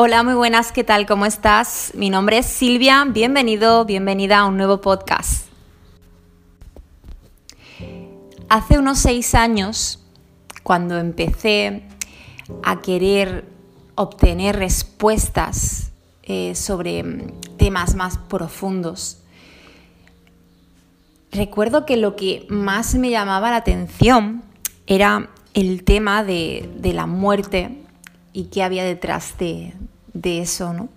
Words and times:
Hola, 0.00 0.22
muy 0.22 0.34
buenas, 0.34 0.70
¿qué 0.70 0.84
tal? 0.84 1.06
¿Cómo 1.06 1.26
estás? 1.26 1.90
Mi 1.96 2.08
nombre 2.08 2.38
es 2.38 2.46
Silvia, 2.46 3.04
bienvenido, 3.04 3.84
bienvenida 3.84 4.38
a 4.38 4.46
un 4.46 4.56
nuevo 4.56 4.80
podcast. 4.80 5.48
Hace 8.48 8.78
unos 8.78 9.00
seis 9.00 9.34
años, 9.34 9.98
cuando 10.62 10.98
empecé 10.98 11.82
a 12.62 12.80
querer 12.80 13.44
obtener 13.96 14.54
respuestas 14.54 15.90
eh, 16.22 16.54
sobre 16.54 17.02
temas 17.56 17.96
más 17.96 18.18
profundos, 18.18 19.18
recuerdo 21.32 21.86
que 21.86 21.96
lo 21.96 22.14
que 22.14 22.46
más 22.48 22.94
me 22.94 23.10
llamaba 23.10 23.50
la 23.50 23.56
atención 23.56 24.44
era 24.86 25.30
el 25.54 25.82
tema 25.82 26.22
de, 26.22 26.70
de 26.76 26.92
la 26.92 27.06
muerte 27.06 27.82
y 28.32 28.44
qué 28.44 28.62
había 28.62 28.84
detrás 28.84 29.36
de, 29.38 29.72
de 30.20 30.40
eso, 30.40 30.72
¿no? 30.72 30.88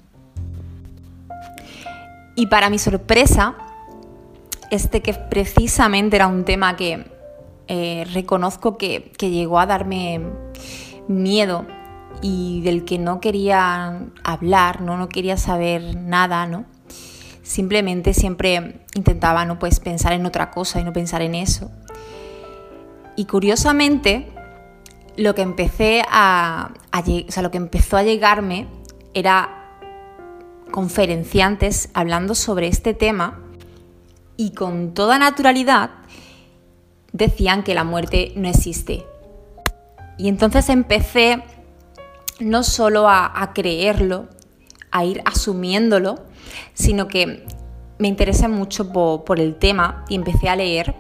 Y 2.35 2.48
para 2.48 2.70
mi 2.70 2.80
sorpresa, 2.80 3.55
este 4.71 5.02
que 5.02 5.13
precisamente 5.13 6.16
era 6.16 6.27
un 6.27 6.45
tema 6.45 6.75
que 6.75 7.05
eh, 7.67 8.05
reconozco 8.13 8.77
que, 8.77 9.11
llegó 9.20 9.59
a 9.59 9.66
darme 9.66 10.21
miedo 11.07 11.66
y 12.21 12.61
del 12.61 12.85
que 12.85 12.97
no 12.97 13.20
quería 13.20 14.07
hablar, 14.23 14.81
¿no? 14.81 14.97
no 14.97 15.09
quería 15.09 15.38
saber 15.38 15.95
nada, 15.95 16.47
¿no? 16.47 16.66
Simplemente 17.44 18.13
siempre 18.13 18.85
intentaba 18.95 19.44
¿no? 19.45 19.59
pues 19.59 19.80
pensar 19.80 20.13
en 20.13 20.25
otra 20.25 20.52
cosa 20.52 20.80
y 20.80 20.83
no 20.83 20.94
pensar 20.94 21.22
en 21.22 21.35
eso. 21.35 21.69
Y 23.17 23.25
curiosamente, 23.25 24.31
lo 25.17 25.35
que 25.35 25.41
empecé 25.41 26.03
a, 26.09 26.72
o 26.94 27.31
sea, 27.31 27.44
lo 27.44 27.52
que 27.52 27.58
empezó 27.58 27.97
a 27.97 28.03
llegarme 28.03 28.67
era 29.14 29.58
conferenciantes 30.72 31.90
hablando 31.94 32.34
sobre 32.36 32.67
este 32.67 32.94
tema 32.94 33.40
y 34.38 34.52
con 34.52 34.94
toda 34.94 35.20
naturalidad 35.20 35.92
decían 37.12 37.64
que 37.64 37.76
la 37.76 37.84
muerte 37.84 38.32
no 38.36 38.48
existe. 38.48 39.06
Y 40.17 40.28
entonces 40.30 40.70
empecé 40.70 41.44
no 42.39 42.64
solo 42.64 43.08
a, 43.08 43.52
creerlo, 43.54 44.28
a 44.92 45.06
ir 45.06 45.22
asumiéndolo, 45.26 46.20
sino 46.73 47.08
que 47.08 47.45
me 48.00 48.08
interesé 48.08 48.48
mucho 48.48 48.92
por, 48.92 49.39
el 49.39 49.56
tema 49.56 50.06
y 50.09 50.16
empecé 50.16 50.50
a 50.50 50.56
leer. 50.56 50.95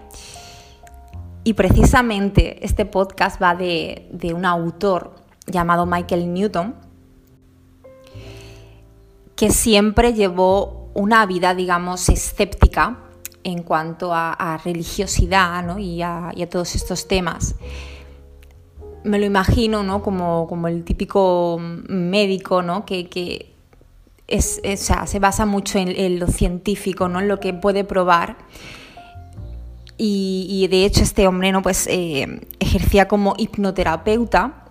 Y 1.43 1.53
precisamente 1.53 2.63
este 2.63 2.85
podcast 2.85 3.41
va 3.41 3.55
de, 3.55 4.07
de 4.11 4.33
un 4.33 4.45
autor 4.45 5.15
llamado 5.47 5.85
Michael 5.87 6.31
Newton, 6.31 6.75
que 9.41 9.49
siempre 9.49 10.13
llevó 10.13 10.91
una 10.93 11.25
vida, 11.25 11.55
digamos, 11.55 12.09
escéptica 12.09 12.99
en 13.43 13.63
cuanto 13.63 14.13
a, 14.13 14.61
religiosidad 14.63 15.79
y, 15.79 16.03
a, 16.03 16.31
todos 16.47 16.75
estos 16.75 17.07
temas. 17.07 17.55
Me 19.03 19.17
lo 19.17 19.25
imagino 19.25 19.81
¿no? 19.81 20.03
como, 20.03 20.67
el 20.67 20.83
típico 20.83 21.57
médico 21.59 22.61
¿no? 22.61 22.85
que, 22.85 23.51
es, 24.27 24.61
se 24.61 25.19
basa 25.19 25.47
mucho 25.47 25.79
en, 25.79 26.19
lo 26.19 26.27
científico, 26.27 27.07
¿no? 27.07 27.19
en 27.19 27.27
lo 27.27 27.39
que 27.39 27.51
puede 27.51 27.83
probar. 27.83 28.37
Y, 29.97 30.67
de 30.69 30.85
hecho 30.85 31.01
este 31.01 31.27
hombre 31.27 31.51
¿no? 31.51 31.63
pues, 31.63 31.87
eh, 31.87 32.41
ejercía 32.59 33.07
como 33.07 33.33
hipnoterapeuta 33.39 34.65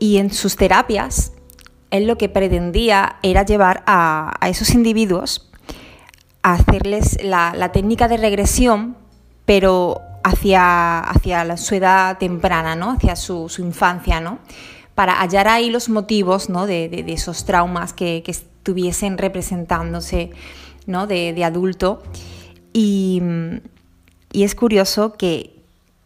y 0.00 0.16
en 0.16 0.32
sus 0.32 0.56
terapias 0.56 1.35
él 1.90 2.06
lo 2.06 2.18
que 2.18 2.28
pretendía 2.28 3.16
era 3.22 3.44
llevar 3.44 3.82
a, 3.86 4.38
esos 4.48 4.70
individuos 4.70 5.48
a 6.42 6.54
hacerles 6.54 7.18
la, 7.22 7.70
técnica 7.72 8.08
de 8.08 8.16
regresión, 8.16 8.96
pero 9.44 10.00
hacia, 10.22 11.00
hacia 11.00 11.56
su 11.56 11.74
edad 11.74 12.18
temprana, 12.18 12.76
¿no? 12.76 12.92
hacia 12.92 13.16
su, 13.16 13.50
infancia, 13.58 14.20
¿no? 14.20 14.38
para 14.94 15.20
hallar 15.20 15.48
ahí 15.48 15.70
los 15.70 15.88
motivos 15.88 16.48
¿no? 16.48 16.66
de, 16.66 17.04
esos 17.08 17.44
traumas 17.44 17.92
que, 17.92 18.22
estuviesen 18.26 19.18
representándose 19.18 20.30
¿no? 20.86 21.06
de, 21.06 21.44
adulto. 21.44 22.02
Y, 22.72 23.22
y, 24.32 24.42
es 24.42 24.54
curioso 24.54 25.14
que, 25.14 25.56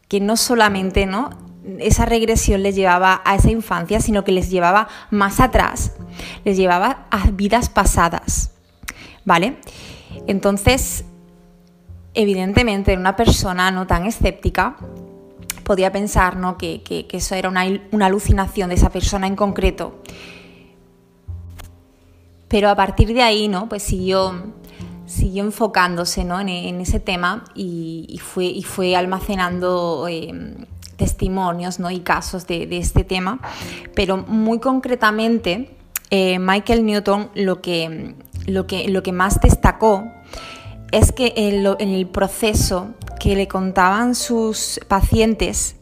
que 0.09 0.21
no 0.21 0.37
solamente 0.37 1.07
¿no? 1.07 1.31
Esa 1.79 2.07
regresión 2.07 2.63
les 2.63 2.75
llevaba 2.75 3.23
a 3.25 3.37
esa 3.37 3.51
infancia, 3.51 4.01
sino 4.01 4.25
que 4.25 4.33
les 4.33 4.51
llevaba 4.51 4.89
más 5.11 5.41
atrás, 5.41 5.93
les 6.45 6.57
llevaba 6.57 7.07
a 7.11 7.31
vidas 7.31 7.69
pasadas, 7.69 8.53
¿vale? 9.25 9.59
Entonces, 10.27 11.05
evidentemente, 12.15 12.97
una 12.97 13.17
persona 13.17 13.71
no 13.71 13.87
tan 13.87 14.07
escéptica 14.07 14.77
podía 15.71 15.93
pensar 15.93 16.37
¿no? 16.37 16.59
que, 16.59 16.83
eso 17.13 17.35
era 17.37 17.49
una, 17.49 18.07
alucinación 18.07 18.71
de 18.71 18.75
esa 18.75 18.91
persona 18.91 19.29
en 19.29 19.37
concreto. 19.37 20.03
Pero 22.49 22.69
a 22.69 22.75
partir 22.75 23.15
de 23.15 23.23
ahí, 23.23 23.47
¿no? 23.47 23.69
Pues 23.69 23.85
siguió, 23.85 24.53
siguió 25.07 25.45
enfocándose 25.45 26.25
¿no? 26.25 26.41
en, 26.41 26.81
ese 26.81 26.99
tema 26.99 27.45
y, 27.55 28.21
fue, 28.21 28.47
y 28.47 28.65
fue 28.65 28.97
almacenando 28.97 30.09
eh, 30.09 30.67
testimonios 31.01 31.81
¿no? 31.81 31.91
y 31.91 32.01
casos 32.01 32.47
de, 32.47 32.69
este 32.77 33.05
tema, 33.05 33.41
pero 33.95 34.19
muy 34.19 34.59
concretamente 34.59 35.75
eh, 36.11 36.39
Michael 36.39 36.85
Newton 36.85 37.31
lo 37.35 37.63
que, 37.63 38.15
lo, 38.47 38.67
que, 38.67 38.87
lo 38.89 39.03
que 39.03 39.13
más 39.13 39.41
destacó 39.41 40.05
es 40.93 41.13
que 41.13 41.33
en, 41.37 41.89
el 41.89 42.07
proceso 42.07 42.91
que 43.19 43.35
le 43.35 43.49
contaban 43.49 44.15
sus 44.15 44.79
pacientes, 44.89 45.77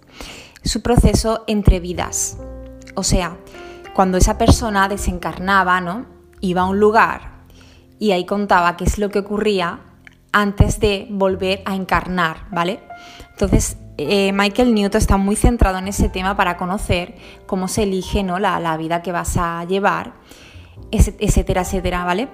su 0.63 0.83
proceso 0.83 1.43
entre 1.49 1.81
vidas, 1.81 2.39
o 2.95 3.03
sea, 3.03 3.37
cuando 3.95 4.19
esa 4.19 4.39
persona 4.39 4.89
desencarnaba, 4.89 5.81
¿no? 5.81 6.07
iba 6.41 6.63
a 6.63 6.67
un 6.67 6.79
lugar 6.79 7.43
y 7.99 8.13
ahí 8.13 8.25
contaba 8.25 8.77
qué 8.77 8.85
es 8.85 8.99
lo 8.99 9.09
que 9.09 9.19
ocurría 9.19 9.81
antes 10.31 10.79
de 10.79 11.09
volver 11.11 11.63
a 11.65 11.75
encarnar, 11.75 12.47
¿vale? 12.53 12.81
Entonces, 13.33 13.79
eh, 13.99 14.33
Michael 14.33 14.75
Newton 14.75 15.01
está 15.01 15.17
muy 15.17 15.35
centrado 15.35 15.79
en 15.79 15.89
ese 15.89 16.09
tema 16.09 16.37
para 16.37 16.57
conocer 16.57 17.17
cómo 17.47 17.67
se 17.67 17.83
elige 17.83 18.23
¿no? 18.23 18.39
la, 18.39 18.77
vida 18.77 19.03
que 19.03 19.11
vas 19.11 19.37
a 19.37 19.65
llevar, 19.65 20.13
etcétera, 20.93 21.63
etcétera, 21.63 22.05
¿vale? 22.05 22.29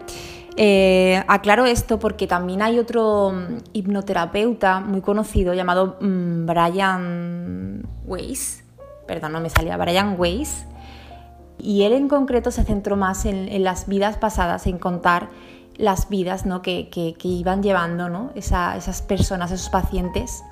Eh, 0.57 1.25
aclaro 1.27 1.65
esto 1.65 1.99
porque 1.99 2.27
también 2.27 2.61
hay 2.61 2.79
otro 2.79 3.33
mm, 3.33 3.57
hipnoterapeuta 3.73 4.81
muy 4.81 5.01
conocido 5.01 5.55
llamado 5.55 5.97
mm, 6.01 6.47
Brian 6.47 7.89
Weiss, 8.05 8.63
perdón, 9.07 9.33
no 9.33 9.41
me 9.41 9.49
salía, 9.49 9.79
Brian 9.79 10.17
Weiss, 10.19 10.67
y 11.59 11.85
él 11.85 11.95
en 11.95 12.09
concreto 12.09 12.51
se 12.51 12.63
centró 12.63 12.97
más 12.97 13.25
en, 13.25 13.65
las 13.65 13.89
vidas 13.89 14.19
pasadas, 14.19 14.67
en 14.67 14.79
contar 14.79 15.31
las 15.77 16.11
vidas 16.11 16.45
¿no? 16.45 16.61
que, 16.61 17.17
iban 17.23 17.63
llevando 17.63 18.11
¿no? 18.11 18.31
esas 18.35 19.03
personas, 19.03 19.51
esos 19.51 19.71
pacientes 19.71 20.45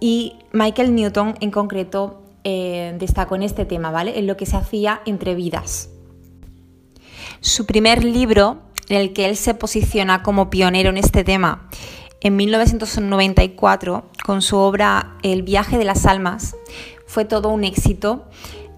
y 0.00 0.36
Michael 0.52 0.94
Newton 0.94 1.34
en 1.40 1.50
concreto 1.50 2.22
eh, 2.44 2.94
destacó 2.98 3.36
en 3.36 3.42
este 3.42 3.64
tema, 3.64 3.90
¿vale? 3.90 4.18
En 4.18 4.26
lo 4.26 4.36
que 4.36 4.46
se 4.46 4.56
hacía 4.56 5.00
entre 5.06 5.34
vidas. 5.34 5.90
Su 7.40 7.66
primer 7.66 8.04
libro, 8.04 8.62
en 8.88 9.00
el 9.00 9.12
que 9.12 9.26
él 9.26 9.36
se 9.36 9.54
posiciona 9.54 10.22
como 10.22 10.50
pionero 10.50 10.90
en 10.90 10.98
este 10.98 11.24
tema, 11.24 11.68
en 12.20 12.36
1994, 12.36 14.10
con 14.24 14.42
su 14.42 14.56
obra 14.56 15.16
El 15.22 15.42
viaje 15.42 15.78
de 15.78 15.84
las 15.84 16.06
almas, 16.06 16.56
fue 17.06 17.24
todo 17.24 17.50
un 17.50 17.64
éxito. 17.64 18.28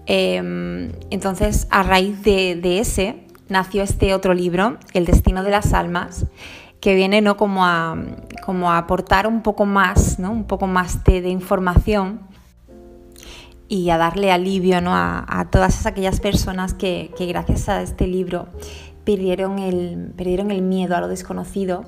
Em, 0.05 0.91
entonces, 1.09 1.67
a 1.69 1.83
raíz 1.83 2.23
de 2.23 2.79
ese, 2.79 3.27
nació 3.49 3.83
este 3.83 4.13
otro 4.13 4.33
libro, 4.33 4.77
El 4.93 5.05
destino 5.05 5.43
de 5.43 5.51
las 5.51 5.73
almas, 5.73 6.25
que 6.79 6.95
viene 6.95 7.21
¿no? 7.21 7.37
como, 7.37 7.65
a, 7.65 7.97
como 8.43 8.71
a 8.71 8.77
aportar 8.77 9.27
un 9.27 9.41
poco 9.41 9.65
más, 9.65 10.19
¿no? 10.19 10.31
un 10.31 10.45
poco 10.45 10.67
más 10.67 11.03
de, 11.03 11.29
información 11.29 12.21
y 13.67 13.89
a 13.89 13.97
darle 13.97 14.31
alivio 14.31 14.81
¿no? 14.81 14.91
a, 14.93 15.47
todas 15.51 15.85
aquellas 15.85 16.19
personas 16.19 16.73
que, 16.73 17.11
gracias 17.19 17.69
a 17.69 17.81
este 17.81 18.07
libro 18.07 18.47
perdieron 19.03 19.59
el, 19.59 20.13
perdieron 20.15 20.51
el 20.51 20.61
miedo 20.61 20.95
a 20.95 21.01
lo 21.01 21.07
desconocido 21.07 21.85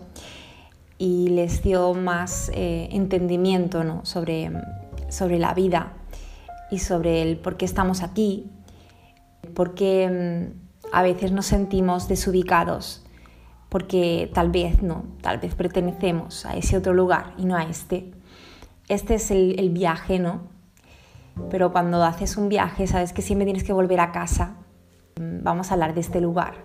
y 0.98 1.30
les 1.30 1.62
dio 1.64 1.94
más 1.94 2.50
eh, 2.54 2.90
entendimiento 2.92 3.84
¿no? 3.84 4.06
sobre, 4.06 4.52
sobre 5.10 5.38
la 5.38 5.54
vida 5.54 5.94
y 6.72 6.80
sobre 6.80 7.22
el 7.22 7.38
por 7.38 7.58
qué 7.58 7.66
estamos 7.66 8.04
aquí, 8.04 8.50
por 9.54 9.76
qué 9.76 10.52
mm, 10.54 10.96
a 10.96 11.02
veces 11.04 11.32
nos 11.32 11.46
sentimos 11.46 12.08
desubicados 12.08 13.04
porque 13.70 14.32
tal 14.34 14.50
vez 14.50 14.82
no, 14.82 15.04
tal 15.22 15.38
vez 15.38 15.54
pertenecemos 15.56 16.46
a 16.46 16.58
ese 16.58 16.76
otro 16.76 16.94
lugar 16.94 17.34
y 17.38 17.46
no 17.46 17.56
a 17.56 17.64
este. 17.64 18.12
Este 18.88 19.16
es 19.16 19.30
el, 19.30 19.70
viaje, 19.70 20.18
¿no? 20.18 20.42
Pero 21.52 21.72
cuando 21.72 22.04
haces 22.04 22.36
un 22.38 22.50
viaje 22.50 22.88
sabes 22.88 23.14
que 23.14 23.22
siempre 23.22 23.46
tienes 23.46 23.64
que 23.64 23.72
volver 23.72 24.00
a 24.00 24.12
casa. 24.12 24.56
vamos 25.18 25.70
a 25.70 25.76
hablar 25.76 25.94
de 25.94 26.02
este 26.02 26.20
lugar. 26.20 26.56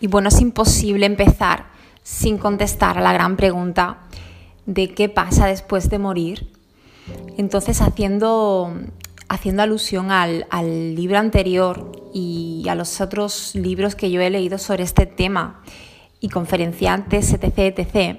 Y 0.00 0.06
bueno, 0.06 0.28
es 0.28 0.40
imposible 0.40 1.04
empezar 1.06 1.66
sin 2.02 2.38
contestar 2.38 2.96
a 2.96 3.02
la 3.02 3.12
gran 3.12 3.36
pregunta 3.36 3.98
de 4.64 4.94
qué 4.94 5.08
pasa 5.08 5.46
después 5.46 5.90
de 5.90 5.98
morir. 5.98 6.50
Entonces, 7.36 7.82
haciendo, 7.82 8.72
haciendo 9.28 9.62
alusión 9.62 10.10
al, 10.10 10.46
al 10.50 10.94
libro 10.94 11.18
anterior 11.18 11.92
y 12.18 12.68
a 12.68 12.74
los 12.74 13.00
otros 13.00 13.54
libros 13.54 13.94
que 13.94 14.10
yo 14.10 14.20
he 14.20 14.30
leído 14.30 14.58
sobre 14.58 14.82
este 14.82 15.06
tema 15.06 15.62
y 16.20 16.28
conferenciantes, 16.28 17.32
etc., 17.32 17.78
etc., 17.78 18.18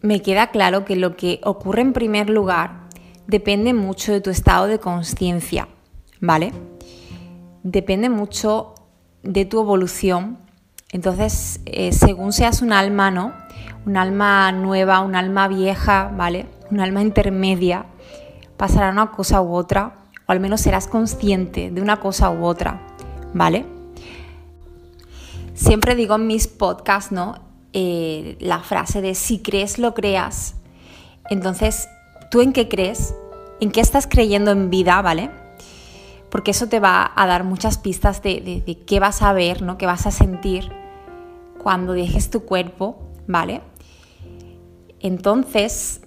me 0.00 0.20
queda 0.20 0.48
claro 0.48 0.84
que 0.84 0.96
lo 0.96 1.16
que 1.16 1.40
ocurre 1.44 1.82
en 1.82 1.92
primer 1.92 2.28
lugar 2.28 2.88
depende 3.28 3.72
mucho 3.72 4.10
de 4.10 4.20
tu 4.20 4.30
estado 4.30 4.66
de 4.66 4.80
conciencia, 4.80 5.68
¿vale? 6.20 6.52
Depende 7.62 8.08
mucho 8.08 8.74
de 9.22 9.44
tu 9.44 9.60
evolución. 9.60 10.38
Entonces, 10.90 11.60
eh, 11.66 11.92
según 11.92 12.32
seas 12.32 12.62
un 12.62 12.72
alma, 12.72 13.12
¿no? 13.12 13.32
Un 13.86 13.96
alma 13.96 14.50
nueva, 14.50 14.98
un 15.00 15.14
alma 15.14 15.46
vieja, 15.46 16.12
¿vale? 16.16 16.46
Un 16.72 16.80
alma 16.80 17.00
intermedia, 17.00 17.86
pasará 18.56 18.90
una 18.90 19.12
cosa 19.12 19.40
u 19.40 19.54
otra, 19.54 20.01
o 20.26 20.32
al 20.32 20.40
menos 20.40 20.60
serás 20.60 20.86
consciente 20.86 21.70
de 21.70 21.80
una 21.80 22.00
cosa 22.00 22.30
u 22.30 22.44
otra, 22.44 22.80
¿vale? 23.34 23.66
Siempre 25.54 25.94
digo 25.94 26.16
en 26.16 26.26
mis 26.26 26.48
podcasts, 26.48 27.12
¿no? 27.12 27.36
Eh, 27.72 28.36
la 28.40 28.60
frase 28.60 29.00
de 29.00 29.14
si 29.14 29.38
crees, 29.38 29.78
lo 29.78 29.94
creas. 29.94 30.54
Entonces, 31.30 31.88
¿tú 32.30 32.40
en 32.40 32.52
qué 32.52 32.68
crees? 32.68 33.14
¿En 33.60 33.70
qué 33.70 33.80
estás 33.80 34.06
creyendo 34.06 34.50
en 34.50 34.70
vida, 34.70 35.00
¿vale? 35.02 35.30
Porque 36.30 36.50
eso 36.50 36.66
te 36.66 36.80
va 36.80 37.12
a 37.14 37.26
dar 37.26 37.44
muchas 37.44 37.78
pistas 37.78 38.22
de, 38.22 38.82
qué 38.86 39.00
vas 39.00 39.22
a 39.22 39.32
ver, 39.32 39.62
¿no? 39.62 39.78
Qué 39.78 39.86
vas 39.86 40.06
a 40.06 40.10
sentir 40.10 40.72
cuando 41.62 41.92
dejes 41.92 42.30
tu 42.30 42.44
cuerpo, 42.44 42.98
¿vale? 43.26 43.60
Entonces, 45.00 46.00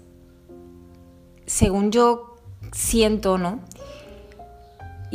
según 1.46 1.92
yo 1.92 2.38
siento, 2.72 3.38
¿no? 3.38 3.60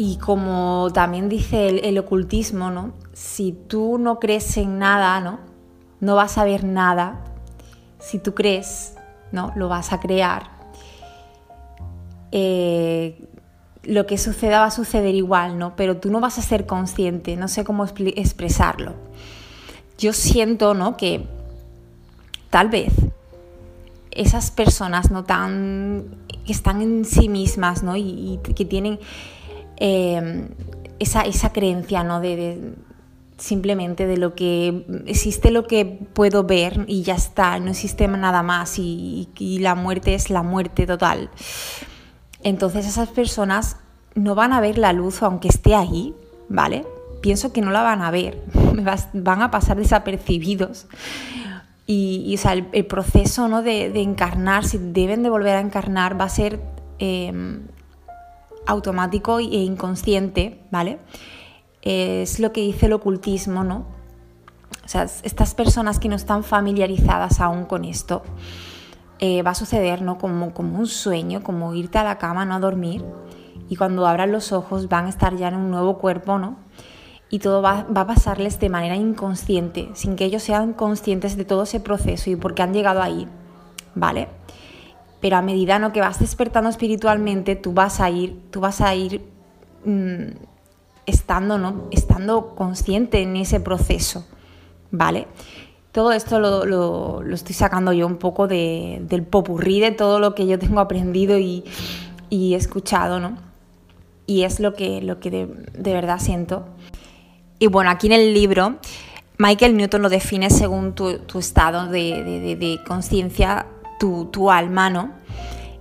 Y 0.02 0.16
como 0.16 0.88
también 0.94 1.28
dice 1.28 1.68
el, 1.86 1.98
ocultismo, 1.98 2.70
¿no? 2.70 2.94
Si 3.12 3.52
tú 3.52 3.98
no 3.98 4.18
crees 4.18 4.56
en 4.56 4.78
nada, 4.78 5.20
¿no? 5.20 5.40
no 6.00 6.16
vas 6.16 6.38
a 6.38 6.44
ver 6.44 6.64
nada. 6.64 7.22
Si 7.98 8.18
tú 8.18 8.34
crees, 8.34 8.94
¿no? 9.30 9.52
Lo 9.56 9.68
vas 9.68 9.92
a 9.92 10.00
crear. 10.00 10.52
Eh, 12.32 13.28
lo 13.82 14.06
que 14.06 14.16
suceda 14.16 14.60
va 14.60 14.64
a 14.64 14.70
suceder 14.70 15.14
igual, 15.14 15.58
¿no? 15.58 15.76
Pero 15.76 15.98
tú 15.98 16.10
no 16.10 16.18
vas 16.18 16.38
a 16.38 16.40
ser 16.40 16.64
consciente, 16.64 17.36
no 17.36 17.46
sé 17.46 17.62
cómo 17.62 17.84
expresarlo. 17.84 18.94
Yo 19.98 20.14
siento, 20.14 20.72
¿no? 20.72 20.96
Que 20.96 21.26
tal 22.48 22.70
vez 22.70 22.90
esas 24.12 24.50
personas 24.50 25.10
no 25.10 25.24
tan 25.24 26.06
que 26.46 26.52
están 26.52 26.80
en 26.80 27.04
sí 27.04 27.28
mismas, 27.28 27.82
¿no? 27.82 27.98
Y, 27.98 28.40
que 28.56 28.64
tienen 28.64 28.98
eh, 29.80 30.48
esa, 30.98 31.22
esa, 31.22 31.52
creencia, 31.52 32.04
¿no? 32.04 32.20
de 32.20 32.74
simplemente 33.40 34.06
de 34.06 34.16
lo 34.16 34.34
que 34.34 34.84
existe 35.06 35.50
lo 35.50 35.66
que 35.66 35.86
puedo 35.86 36.44
ver 36.44 36.84
y 36.86 37.02
ya 37.02 37.14
está, 37.14 37.58
no 37.58 37.70
existe 37.70 38.06
nada 38.06 38.42
más 38.42 38.78
y, 38.78 39.28
la 39.60 39.74
muerte 39.74 40.14
es 40.14 40.30
la 40.30 40.42
muerte 40.42 40.86
total. 40.86 41.30
Entonces 42.42 42.86
esas 42.86 43.08
personas 43.08 43.76
no 44.14 44.34
van 44.34 44.52
a 44.52 44.60
ver 44.60 44.78
la 44.78 44.92
luz 44.92 45.22
aunque 45.22 45.48
esté 45.48 45.74
ahí, 45.74 46.14
¿vale? 46.48 46.86
Pienso 47.20 47.52
que 47.52 47.60
no 47.60 47.70
la 47.70 47.82
van 47.82 48.02
a 48.02 48.10
ver, 48.10 48.42
van 49.12 49.42
a 49.42 49.50
pasar 49.50 49.76
desapercibidos. 49.76 50.86
Y, 51.86 52.38
el, 52.72 52.86
proceso 52.86 53.48
¿no? 53.48 53.62
de, 53.62 53.86
encarnar, 54.00 54.64
si 54.64 54.78
deben 54.78 55.24
de 55.24 55.30
volver 55.30 55.56
a 55.56 55.60
encarnar, 55.60 56.20
va 56.20 56.26
a 56.26 56.28
ser 56.28 56.60
em, 57.00 57.62
automático 58.66 59.38
e 59.38 59.44
inconsciente, 59.44 60.62
¿vale? 60.70 60.98
es 61.82 62.40
lo 62.40 62.52
que 62.52 62.60
dice 62.60 62.86
el 62.86 62.92
ocultismo, 62.92 63.64
¿no? 63.64 63.86
O 64.84 64.88
sea, 64.88 65.04
estas 65.04 65.54
personas 65.54 65.98
que 65.98 66.08
no 66.08 66.16
están 66.16 66.44
familiarizadas 66.44 67.40
aún 67.40 67.64
con 67.64 67.84
esto, 67.84 68.22
eh, 69.18 69.42
va 69.42 69.52
a 69.52 69.54
suceder, 69.54 70.02
¿no? 70.02 70.18
Como, 70.18 70.52
como 70.52 70.78
un 70.78 70.86
sueño, 70.86 71.42
como 71.42 71.74
irte 71.74 71.98
a 71.98 72.04
la 72.04 72.18
cama, 72.18 72.44
no 72.44 72.54
a 72.54 72.60
dormir, 72.60 73.04
y 73.68 73.76
cuando 73.76 74.06
abran 74.06 74.32
los 74.32 74.52
ojos 74.52 74.88
van 74.88 75.06
a 75.06 75.10
estar 75.10 75.36
ya 75.36 75.48
en 75.48 75.56
un 75.56 75.70
nuevo 75.70 75.98
cuerpo, 75.98 76.38
¿no? 76.38 76.56
Y 77.30 77.38
todo 77.38 77.62
va, 77.62 77.84
va, 77.84 78.00
a 78.02 78.06
pasarles 78.06 78.58
de 78.58 78.68
manera 78.68 78.96
inconsciente, 78.96 79.90
sin 79.94 80.16
que 80.16 80.24
ellos 80.24 80.42
sean 80.42 80.72
conscientes 80.72 81.36
de 81.36 81.44
todo 81.44 81.62
ese 81.62 81.78
proceso 81.78 82.28
y 82.28 82.36
por 82.36 82.54
qué 82.54 82.62
han 82.62 82.74
llegado 82.74 83.00
ahí, 83.00 83.28
¿vale? 83.94 84.28
Pero 85.20 85.36
a 85.36 85.42
medida 85.42 85.78
¿no? 85.78 85.92
que 85.92 86.00
vas 86.00 86.18
despertando 86.18 86.70
espiritualmente, 86.70 87.56
tú 87.56 87.72
vas 87.72 88.00
a 88.00 88.10
ir, 88.10 88.40
tú 88.50 88.60
vas 88.60 88.80
a 88.80 88.94
ir 88.94 89.22
mmm, 89.84 90.28
estando, 91.06 91.58
¿no? 91.58 91.88
estando 91.90 92.54
consciente 92.54 93.20
en 93.22 93.36
ese 93.36 93.60
proceso, 93.60 94.26
¿vale? 94.90 95.26
Todo 95.92 96.12
esto 96.12 96.38
lo, 96.38 97.22
estoy 97.32 97.54
sacando 97.54 97.92
yo 97.92 98.06
un 98.06 98.16
poco 98.16 98.46
del 98.46 99.24
popurrí 99.28 99.80
de 99.80 99.90
todo 99.90 100.20
lo 100.20 100.36
que 100.36 100.46
yo 100.46 100.58
tengo 100.58 100.78
aprendido 100.80 101.36
y, 101.36 101.64
y 102.30 102.54
escuchado, 102.54 103.18
¿no? 103.18 103.36
Y 104.24 104.44
es 104.44 104.60
lo 104.60 104.74
que, 104.74 105.02
lo 105.02 105.18
que 105.18 105.30
de, 105.30 105.92
verdad 105.92 106.20
siento. 106.20 106.64
Y 107.58 107.66
bueno, 107.66 107.90
aquí 107.90 108.06
en 108.06 108.12
el 108.12 108.32
libro, 108.32 108.76
Michael 109.38 109.76
Newton 109.76 110.02
lo 110.02 110.08
define 110.08 110.48
según 110.50 110.94
tu, 110.94 111.38
estado 111.38 111.88
de, 111.88 112.56
de 112.56 112.80
conciencia, 112.86 113.66
tu, 114.00 114.24
tu, 114.24 114.50
alma, 114.50 114.90
¿no? 114.90 115.12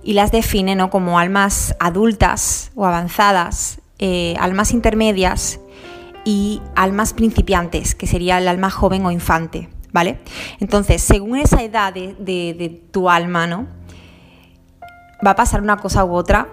Y 0.04 0.12
las 0.12 0.30
define 0.30 0.76
¿no? 0.76 0.90
como 0.90 1.18
almas 1.18 1.74
adultas 1.80 2.70
o 2.76 2.86
avanzadas 2.86 3.80
eh, 4.02 4.34
almas 4.40 4.72
intermedias 4.72 5.60
y 6.24 6.62
almas 6.74 7.12
principiantes, 7.12 7.94
que 7.94 8.06
sería 8.06 8.38
el 8.38 8.48
alma 8.48 8.70
joven 8.70 9.04
o 9.04 9.10
infante, 9.10 9.68
¿vale? 9.92 10.18
Entonces, 10.58 11.02
según 11.02 11.36
esa 11.36 11.62
edad 11.62 11.92
de, 11.92 12.82
tu 12.92 13.10
alma, 13.10 13.46
¿no? 13.46 13.66
Va 15.24 15.32
a 15.32 15.36
pasar 15.36 15.60
una 15.60 15.76
cosa 15.76 16.06
u 16.06 16.14
otra, 16.14 16.48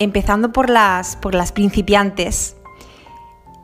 empezando 0.00 0.52
por 0.52 0.68
las, 0.68 1.14
por 1.14 1.36
las 1.36 1.52
principiantes. 1.52 2.56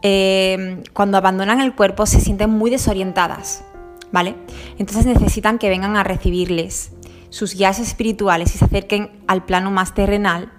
Eh, 0.02 0.80
cuando 0.92 1.18
abandonan 1.18 1.60
el 1.60 1.74
cuerpo 1.74 2.06
se 2.06 2.20
sienten 2.20 2.50
muy 2.50 2.70
desorientadas, 2.70 3.64
¿vale? 4.12 4.36
Entonces 4.78 5.04
necesitan 5.04 5.58
que 5.58 5.68
vengan 5.68 5.96
a 5.96 6.04
recibirles 6.04 6.92
sus 7.30 7.54
guías 7.54 7.78
espirituales 7.78 8.54
y 8.54 8.58
se 8.58 8.64
acerquen 8.64 9.22
al 9.26 9.44
plano 9.44 9.70
más 9.70 9.94
terrenal 9.94 10.52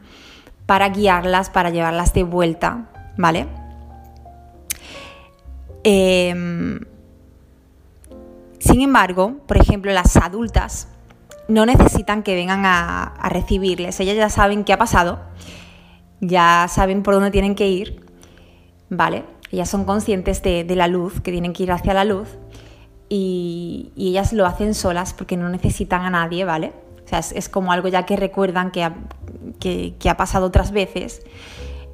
para 0.65 0.89
guiarlas, 0.89 1.49
para 1.49 1.69
llevarlas 1.69 2.13
de 2.13 2.23
vuelta, 2.23 2.89
¿vale? 3.17 3.47
Em, 5.83 6.79
sin 8.59 8.81
embargo, 8.81 9.37
por 9.47 9.57
ejemplo, 9.57 9.91
las 9.91 10.15
adultas 10.17 10.87
no 11.47 11.65
necesitan 11.65 12.23
que 12.23 12.35
vengan 12.35 12.65
a, 12.65 13.13
recibirles. 13.29 13.99
Ellas 13.99 14.15
ya 14.15 14.29
saben 14.29 14.63
qué 14.63 14.73
ha 14.73 14.77
pasado, 14.77 15.19
ya 16.19 16.67
saben 16.69 17.03
por 17.03 17.15
dónde 17.15 17.31
tienen 17.31 17.55
que 17.55 17.67
ir, 17.67 18.05
¿vale? 18.89 19.23
Ellas 19.51 19.69
son 19.69 19.83
conscientes 19.83 20.41
de, 20.41 20.63
la 20.75 20.87
luz, 20.87 21.19
que 21.21 21.31
tienen 21.31 21.53
que 21.53 21.63
ir 21.63 21.71
hacia 21.71 21.93
la 21.93 22.05
luz, 22.05 22.29
y, 23.13 23.91
ellas 23.97 24.31
lo 24.31 24.45
hacen 24.45 24.73
solas 24.73 25.13
porque 25.13 25.35
no 25.35 25.49
necesitan 25.49 26.03
a 26.03 26.09
nadie, 26.09 26.45
¿vale? 26.45 26.71
O 27.03 27.07
sea, 27.07 27.19
es, 27.19 27.33
es 27.33 27.49
como 27.49 27.73
algo 27.73 27.89
ya 27.89 28.05
que 28.05 28.15
recuerdan 28.15 28.71
que, 28.71 28.89
que, 29.59 30.09
ha 30.09 30.15
pasado 30.15 30.45
otras 30.45 30.71
veces 30.71 31.21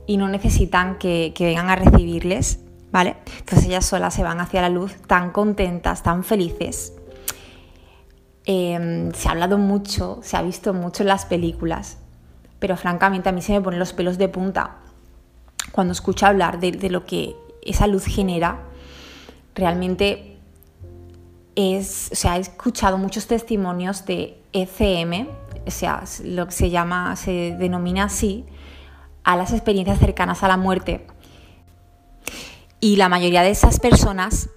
y 0.06 0.18
no 0.18 0.30
necesitan 0.30 1.00
que, 1.00 1.34
vengan 1.40 1.70
a 1.70 1.76
recibirles, 1.76 2.60
¿vale? 2.92 3.16
Entonces 3.40 3.66
ellas 3.66 3.86
solas 3.86 4.14
se 4.14 4.22
van 4.22 4.40
hacia 4.40 4.62
la 4.62 4.70
luz 4.70 4.94
tan 5.08 5.32
contentas, 5.32 6.04
tan 6.04 6.24
felices. 6.24 6.94
Em, 8.46 9.12
se 9.14 9.28
ha 9.28 9.32
hablado 9.32 9.58
mucho, 9.58 10.20
se 10.22 10.38
ha 10.38 10.44
visto 10.44 10.72
mucho 10.76 11.02
en 11.02 11.10
las 11.10 11.26
películas, 11.26 11.98
pero 12.60 12.78
francamente 12.78 13.30
a 13.30 13.32
mí 13.32 13.42
se 13.42 13.54
me 13.54 13.62
ponen 13.62 13.80
los 13.80 13.92
pelos 13.92 14.20
de 14.20 14.30
punta 14.30 14.78
cuando 15.72 15.94
escucho 15.94 16.28
hablar 16.28 16.60
de, 16.60 16.74
de 16.74 16.92
lo 16.92 17.08
que 17.08 17.36
esa 17.64 17.88
luz 17.88 18.06
genera. 18.06 18.60
Realmente 19.56 20.37
es, 21.58 22.10
o 22.12 22.16
sea, 22.16 22.38
he 22.38 22.40
escuchado 22.40 23.00
muchos 23.00 23.26
testimonios 23.26 24.06
de 24.06 24.40
ECM, 24.54 25.28
o 25.66 25.72
sea, 25.72 26.04
lo 26.24 26.46
que 26.46 26.52
se 26.52 26.70
llama, 26.70 27.16
se 27.16 27.56
denomina 27.58 28.06
así, 28.06 28.46
a 29.24 29.36
las 29.36 29.52
experiencias 29.52 29.98
cercanas 29.98 30.44
a 30.44 30.48
la 30.48 30.56
muerte. 30.56 31.08
Y 32.80 32.98
la 32.98 33.10
mayoría 33.10 33.42
de 33.42 33.50
esas 33.50 33.80
personas 33.80 34.52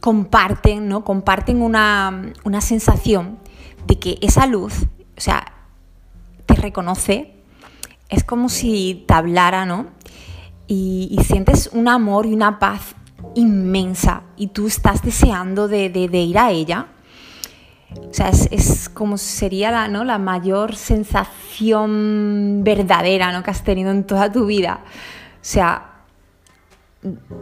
comparten, 0.00 0.88
¿no? 0.88 1.04
Comparten 1.04 1.60
una, 1.60 2.32
sensación 2.60 3.38
de 3.88 3.98
que 3.98 4.18
esa 4.22 4.46
luz, 4.46 4.84
o 5.18 5.20
sea, 5.20 5.44
te 6.46 6.54
reconoce, 6.54 7.34
es 8.10 8.22
como 8.22 8.48
si 8.48 9.04
te 9.08 9.14
hablara, 9.14 9.66
¿no? 9.66 9.88
y, 10.66 11.18
sientes 11.26 11.68
un 11.72 11.88
amor 11.88 12.26
y 12.26 12.32
una 12.32 12.58
paz 12.58 12.94
inmensa 13.34 14.22
y 14.36 14.48
tú 14.48 14.66
estás 14.66 15.02
deseando 15.02 15.68
de, 15.68 15.86
ir 15.86 16.38
a 16.38 16.50
ella. 16.50 16.88
O 18.08 18.12
sea, 18.12 18.28
es, 18.28 18.88
como 18.88 19.18
sería 19.18 19.70
la, 19.70 20.18
mayor 20.18 20.74
sensación 20.74 22.62
verdadera 22.64 23.32
¿no? 23.32 23.42
que 23.42 23.50
has 23.50 23.62
tenido 23.62 23.90
en 23.90 24.04
toda 24.04 24.32
tu 24.32 24.46
vida. 24.46 24.80
O 24.84 25.38
sea, 25.40 25.90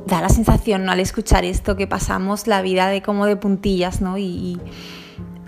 da 0.06 0.20
la 0.20 0.28
sensación 0.28 0.88
al 0.88 1.00
escuchar 1.00 1.44
esto 1.44 1.76
que 1.76 1.86
pasamos 1.86 2.46
la 2.46 2.62
vida 2.62 2.88
de 2.88 3.00
como 3.00 3.26
de 3.26 3.36
puntillas 3.36 4.00
¿no? 4.00 4.18
y, 4.18 4.58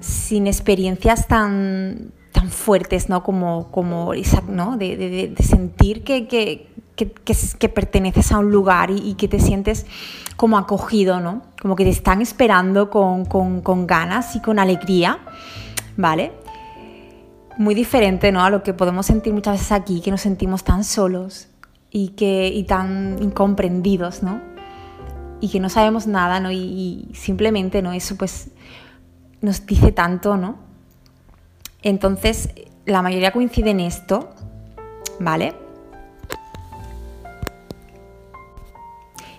sin 0.00 0.46
experiencias 0.46 1.26
tan, 1.28 2.12
fuertes 2.50 3.08
¿no? 3.08 3.22
como, 3.22 3.70
como 3.70 4.12
¿no? 4.48 4.76
De, 4.76 5.34
sentir 5.40 6.04
que, 6.04 6.73
que, 6.96 7.68
perteneces 7.68 8.32
a 8.32 8.38
un 8.38 8.50
lugar 8.50 8.90
y, 8.90 9.14
que 9.14 9.28
te 9.28 9.40
sientes 9.40 9.86
como 10.36 10.58
acogido, 10.58 11.20
¿no? 11.20 11.42
Como 11.60 11.76
que 11.76 11.84
te 11.84 11.90
están 11.90 12.22
esperando 12.22 12.90
con, 12.90 13.24
con, 13.24 13.86
ganas 13.86 14.36
y 14.36 14.40
con 14.40 14.58
alegría, 14.58 15.18
¿vale? 15.96 16.32
Muy 17.58 17.74
diferente, 17.74 18.32
¿no? 18.32 18.44
A 18.44 18.50
lo 18.50 18.62
que 18.62 18.74
podemos 18.74 19.06
sentir 19.06 19.32
muchas 19.32 19.54
veces 19.54 19.72
aquí, 19.72 20.00
que 20.00 20.10
nos 20.10 20.20
sentimos 20.20 20.64
tan 20.64 20.84
solos 20.84 21.48
y, 21.90 22.10
que, 22.10 22.48
y 22.48 22.64
tan 22.64 23.22
incomprendidos, 23.22 24.22
¿no? 24.22 24.40
Y 25.40 25.48
que 25.48 25.60
no 25.60 25.68
sabemos 25.68 26.06
nada, 26.06 26.40
¿no? 26.40 26.52
Y, 26.52 27.10
simplemente, 27.14 27.82
¿no? 27.82 27.92
Eso 27.92 28.16
pues 28.16 28.50
nos 29.40 29.66
dice 29.66 29.92
tanto, 29.92 30.36
¿no? 30.36 30.58
Entonces, 31.82 32.50
la 32.86 33.02
mayoría 33.02 33.32
coincide 33.32 33.70
en 33.70 33.80
esto, 33.80 34.30
¿vale? 35.18 35.63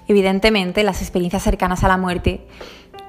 Evidentemente, 0.08 0.84
las 0.84 1.02
experiencias 1.02 1.44
cercanas 1.44 1.84
a 1.84 1.88
la 1.88 1.98
muerte 1.98 2.46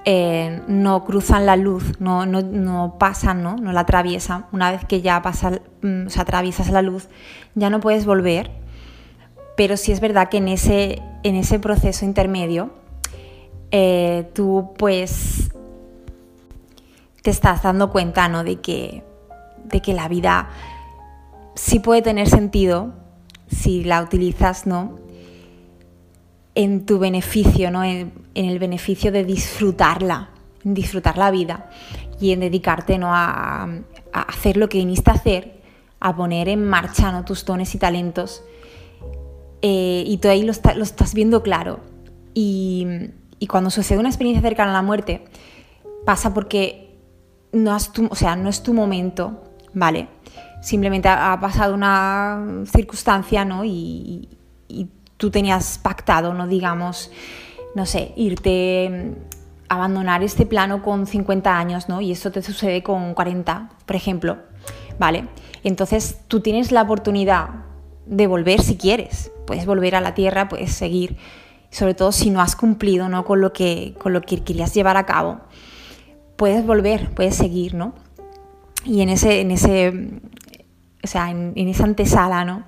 eh, 0.04 0.62
no 0.68 1.04
cruzan 1.04 1.46
la 1.46 1.56
luz, 1.56 2.00
no, 2.00 2.26
no, 2.26 2.96
pasan, 2.98 3.42
¿no? 3.42 3.56
no 3.56 3.72
la 3.72 3.80
atraviesan. 3.80 4.46
Una 4.52 4.70
vez 4.70 4.84
que 4.84 5.02
ya 5.02 5.20
pasa, 5.20 5.60
mm, 5.82 6.06
atraviesas 6.16 6.70
la 6.70 6.80
luz, 6.80 7.08
ya 7.54 7.70
no 7.70 7.80
puedes 7.80 8.06
volver. 8.06 8.50
Pero 9.56 9.76
sí 9.76 9.90
es 9.90 10.00
verdad 10.00 10.28
que 10.28 10.36
en 10.36 10.48
ese, 10.48 11.02
en 11.22 11.34
ese 11.34 11.58
proceso 11.58 12.04
intermedio, 12.04 12.70
eh, 13.72 14.30
tú 14.34 14.74
pues 14.78 15.50
te 17.22 17.30
estás 17.30 17.62
dando 17.62 17.90
cuenta 17.90 18.28
¿no? 18.28 18.44
de, 18.44 18.60
que, 18.60 19.02
de 19.64 19.82
que 19.82 19.92
la 19.92 20.06
vida 20.06 20.48
sí 21.56 21.80
puede 21.80 22.02
tener 22.02 22.28
sentido 22.28 22.92
si 23.48 23.82
la 23.82 24.02
utilizas 24.02 24.66
¿no? 24.66 24.98
En 26.56 26.86
tu 26.86 26.98
beneficio, 26.98 27.70
¿no? 27.70 27.84
en, 27.84 28.12
el 28.34 28.58
beneficio 28.58 29.12
de 29.12 29.24
disfrutarla, 29.24 30.30
en 30.64 30.74
disfrutar 30.74 31.18
la 31.18 31.30
vida 31.30 31.70
y 32.18 32.32
en 32.32 32.40
dedicarte 32.40 32.98
¿no? 32.98 33.14
a, 33.14 33.68
hacer 34.10 34.56
lo 34.56 34.68
que 34.68 34.78
viniste 34.78 35.10
a 35.10 35.14
hacer, 35.14 35.60
a 36.00 36.16
poner 36.16 36.48
en 36.48 36.64
marcha 36.64 37.12
¿no? 37.12 37.24
tus 37.24 37.44
dones 37.44 37.74
y 37.74 37.78
talentos. 37.78 38.42
Eh, 39.60 40.02
y 40.06 40.16
tú 40.16 40.28
ahí 40.28 40.42
lo, 40.42 40.52
estás 40.52 41.12
viendo 41.12 41.42
claro. 41.42 41.80
Y, 42.34 42.86
cuando 43.48 43.70
sucede 43.70 43.98
una 43.98 44.08
experiencia 44.08 44.42
cercana 44.42 44.70
a 44.70 44.74
la 44.74 44.82
muerte, 44.82 45.24
pasa 46.06 46.32
porque 46.32 46.98
no, 47.52 47.76
o 47.76 48.14
sea, 48.14 48.34
no 48.34 48.48
es 48.48 48.62
tu 48.62 48.72
momento, 48.72 49.44
¿vale? 49.74 50.08
Simplemente 50.62 51.08
ha, 51.08 51.38
pasado 51.38 51.74
una 51.74 52.64
circunstancia, 52.66 53.44
¿no? 53.44 53.64
y, 53.64 54.28
tú 55.16 55.30
tenías 55.30 55.78
pactado, 55.78 56.34
no 56.34 56.46
digamos, 56.46 57.10
no 57.74 57.86
sé, 57.86 58.12
irte, 58.16 59.14
abandonar 59.68 60.22
este 60.22 60.46
plano 60.46 60.82
con 60.82 61.06
50 61.06 61.58
años, 61.58 61.88
¿no? 61.88 62.00
Y 62.00 62.12
eso 62.12 62.30
te 62.30 62.42
sucede 62.42 62.82
con 62.82 63.14
40, 63.14 63.70
por 63.84 63.96
ejemplo, 63.96 64.38
¿vale? 64.98 65.28
Entonces 65.64 66.20
tú 66.28 66.40
tienes 66.40 66.72
la 66.72 66.82
oportunidad 66.82 67.48
de 68.06 68.26
volver 68.26 68.60
si 68.60 68.76
quieres, 68.76 69.32
puedes 69.46 69.66
volver 69.66 69.96
a 69.96 70.00
la 70.00 70.14
tierra, 70.14 70.48
puedes 70.48 70.72
seguir, 70.72 71.16
sobre 71.70 71.94
todo 71.94 72.12
si 72.12 72.30
no 72.30 72.40
has 72.40 72.54
cumplido, 72.54 73.08
¿no? 73.08 73.24
Con 73.24 73.40
lo 73.40 73.52
que, 73.52 73.94
con 73.98 74.12
lo 74.12 74.20
que 74.20 74.42
querías 74.42 74.72
llevar 74.74 74.96
a 74.96 75.06
cabo, 75.06 75.40
puedes 76.36 76.64
volver, 76.64 77.10
puedes 77.10 77.34
seguir, 77.34 77.74
¿no? 77.74 77.94
Y 78.84 79.00
en 79.00 79.08
ese, 79.08 79.40
en 79.40 79.50
ese, 79.50 80.10
o 81.02 81.06
sea, 81.08 81.30
en 81.30 81.56
esa 81.56 81.84
antesala, 81.84 82.44
¿no? 82.44 82.64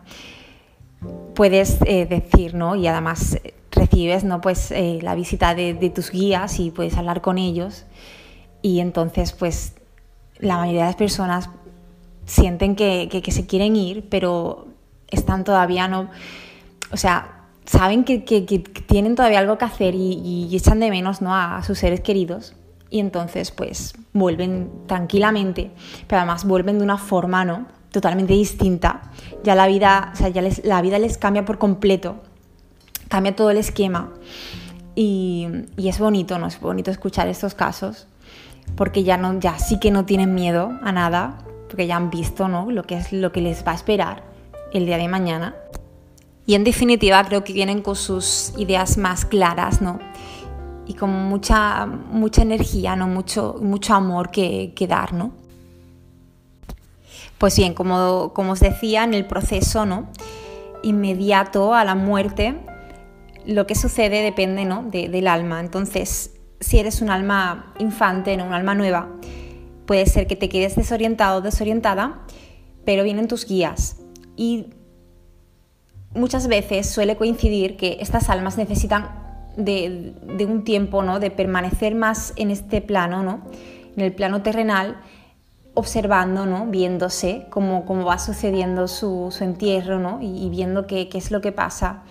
Puedes 1.34 1.78
eh, 1.86 2.06
decir, 2.06 2.54
¿no? 2.54 2.74
Y 2.74 2.86
además 2.86 3.34
eh, 3.36 3.54
recibes, 3.70 4.24
¿no? 4.24 4.40
Pues 4.40 4.70
eh, 4.70 4.98
la 5.02 5.14
visita 5.14 5.54
de, 5.54 5.74
tus 5.94 6.10
guías 6.10 6.58
y 6.58 6.70
puedes 6.70 6.96
hablar 6.96 7.20
con 7.20 7.38
ellos. 7.38 7.84
Y 8.62 8.80
entonces, 8.80 9.32
pues, 9.32 9.74
la 10.38 10.56
mayoría 10.56 10.80
de 10.82 10.86
las 10.86 10.96
personas 10.96 11.48
sienten 12.26 12.76
que, 12.76 13.22
se 13.28 13.46
quieren 13.46 13.76
ir, 13.76 14.08
pero 14.08 14.66
están 15.08 15.44
todavía 15.44 15.88
no. 15.88 16.10
O 16.90 16.96
sea, 16.96 17.44
saben 17.64 18.04
que, 18.04 18.18
tienen 18.86 19.14
todavía 19.14 19.38
algo 19.38 19.58
que 19.58 19.64
hacer 19.64 19.94
y, 19.94 20.48
echan 20.54 20.80
de 20.80 20.90
menos 20.90 21.22
¿no? 21.22 21.34
a, 21.34 21.62
sus 21.62 21.78
seres 21.78 22.00
queridos. 22.00 22.54
Y 22.90 23.00
entonces, 23.00 23.50
pues, 23.50 23.94
vuelven 24.12 24.70
tranquilamente, 24.86 25.70
pero 26.06 26.20
además 26.20 26.44
vuelven 26.46 26.78
de 26.78 26.84
una 26.84 26.96
forma, 26.96 27.44
¿no? 27.44 27.77
Totalmente 27.90 28.32
distinta. 28.32 29.02
Ya 29.44 29.54
la 29.54 29.66
vida, 29.66 30.10
o 30.12 30.16
sea, 30.16 30.28
ya 30.28 30.42
la 30.64 30.82
vida 30.82 30.98
les 30.98 31.18
cambia 31.18 31.44
por 31.44 31.58
completo, 31.58 32.16
cambia 33.08 33.34
todo 33.34 33.50
el 33.50 33.58
esquema. 33.58 34.10
Y, 34.94 35.46
es 35.76 35.98
bonito, 35.98 36.38
¿no? 36.38 36.46
Es 36.46 36.60
bonito 36.60 36.90
escuchar 36.90 37.28
estos 37.28 37.54
casos, 37.54 38.06
porque 38.76 39.04
ya, 39.04 39.16
no, 39.16 39.38
ya 39.38 39.58
sí 39.58 39.78
que 39.78 39.90
no 39.90 40.04
tienen 40.04 40.34
miedo 40.34 40.72
a 40.82 40.92
nada, 40.92 41.38
porque 41.68 41.86
ya 41.86 41.96
han 41.96 42.10
visto, 42.10 42.48
¿no? 42.48 42.70
Lo 42.70 42.82
que 42.82 42.96
es 42.96 43.12
lo 43.12 43.30
que 43.30 43.40
les 43.40 43.66
va 43.66 43.72
a 43.72 43.74
esperar 43.74 44.24
el 44.72 44.86
día 44.86 44.98
de 44.98 45.08
mañana. 45.08 45.54
Y 46.46 46.54
en 46.54 46.64
definitiva 46.64 47.22
creo 47.24 47.44
que 47.44 47.52
vienen 47.52 47.82
con 47.82 47.94
sus 47.94 48.52
ideas 48.56 48.98
más 48.98 49.24
claras, 49.24 49.80
¿no? 49.80 49.98
Y 50.86 50.94
con 50.94 51.10
mucha, 51.10 51.86
mucha 51.86 52.42
energía, 52.42 52.96
¿no? 52.96 53.06
Mucho, 53.06 53.56
mucho 53.60 53.94
amor 53.94 54.30
que 54.30 54.86
dar, 54.88 55.12
¿no? 55.12 55.32
Pues 57.38 57.56
bien, 57.56 57.72
como, 57.74 58.32
os 58.34 58.60
decía, 58.60 59.04
en 59.04 59.14
el 59.14 59.24
proceso 59.24 59.86
¿no? 59.86 60.08
inmediato 60.82 61.72
a 61.72 61.84
la 61.84 61.94
muerte, 61.94 62.56
lo 63.46 63.66
que 63.66 63.76
sucede 63.76 64.22
depende 64.22 64.64
¿no? 64.64 64.82
del 64.82 65.28
alma. 65.28 65.60
Entonces, 65.60 66.34
si 66.58 66.78
eres 66.78 67.00
un 67.00 67.10
alma 67.10 67.72
infante, 67.78 68.36
¿no? 68.36 68.44
un 68.44 68.54
alma 68.54 68.74
nueva, 68.74 69.08
puede 69.86 70.06
ser 70.06 70.26
que 70.26 70.34
te 70.34 70.48
quedes 70.48 70.74
desorientado 70.74 71.38
o 71.38 71.40
desorientada, 71.40 72.22
pero 72.84 73.04
vienen 73.04 73.28
tus 73.28 73.46
guías. 73.46 73.96
Y 74.36 74.74
muchas 76.14 76.48
veces 76.48 76.90
suele 76.90 77.16
coincidir 77.16 77.76
que 77.76 77.98
estas 78.00 78.30
almas 78.30 78.58
necesitan 78.58 79.10
de, 79.56 80.14
de 80.36 80.44
un 80.44 80.64
tiempo, 80.64 81.04
¿no? 81.04 81.20
de 81.20 81.30
permanecer 81.30 81.94
más 81.94 82.32
en 82.34 82.50
este 82.50 82.80
plano, 82.80 83.22
¿no? 83.22 83.42
en 83.96 84.02
el 84.02 84.12
plano 84.12 84.42
terrenal, 84.42 85.00
observando, 85.78 86.44
¿no? 86.44 86.66
viéndose 86.66 87.46
cómo, 87.50 87.86
cómo 87.86 88.04
va 88.04 88.18
sucediendo 88.18 88.88
su, 88.88 89.32
entierro 89.40 90.00
¿no? 90.00 90.18
y, 90.20 90.48
viendo 90.50 90.88
qué, 90.88 91.08
es 91.12 91.30
lo 91.30 91.40
que 91.40 91.52
pasa. 91.52 92.02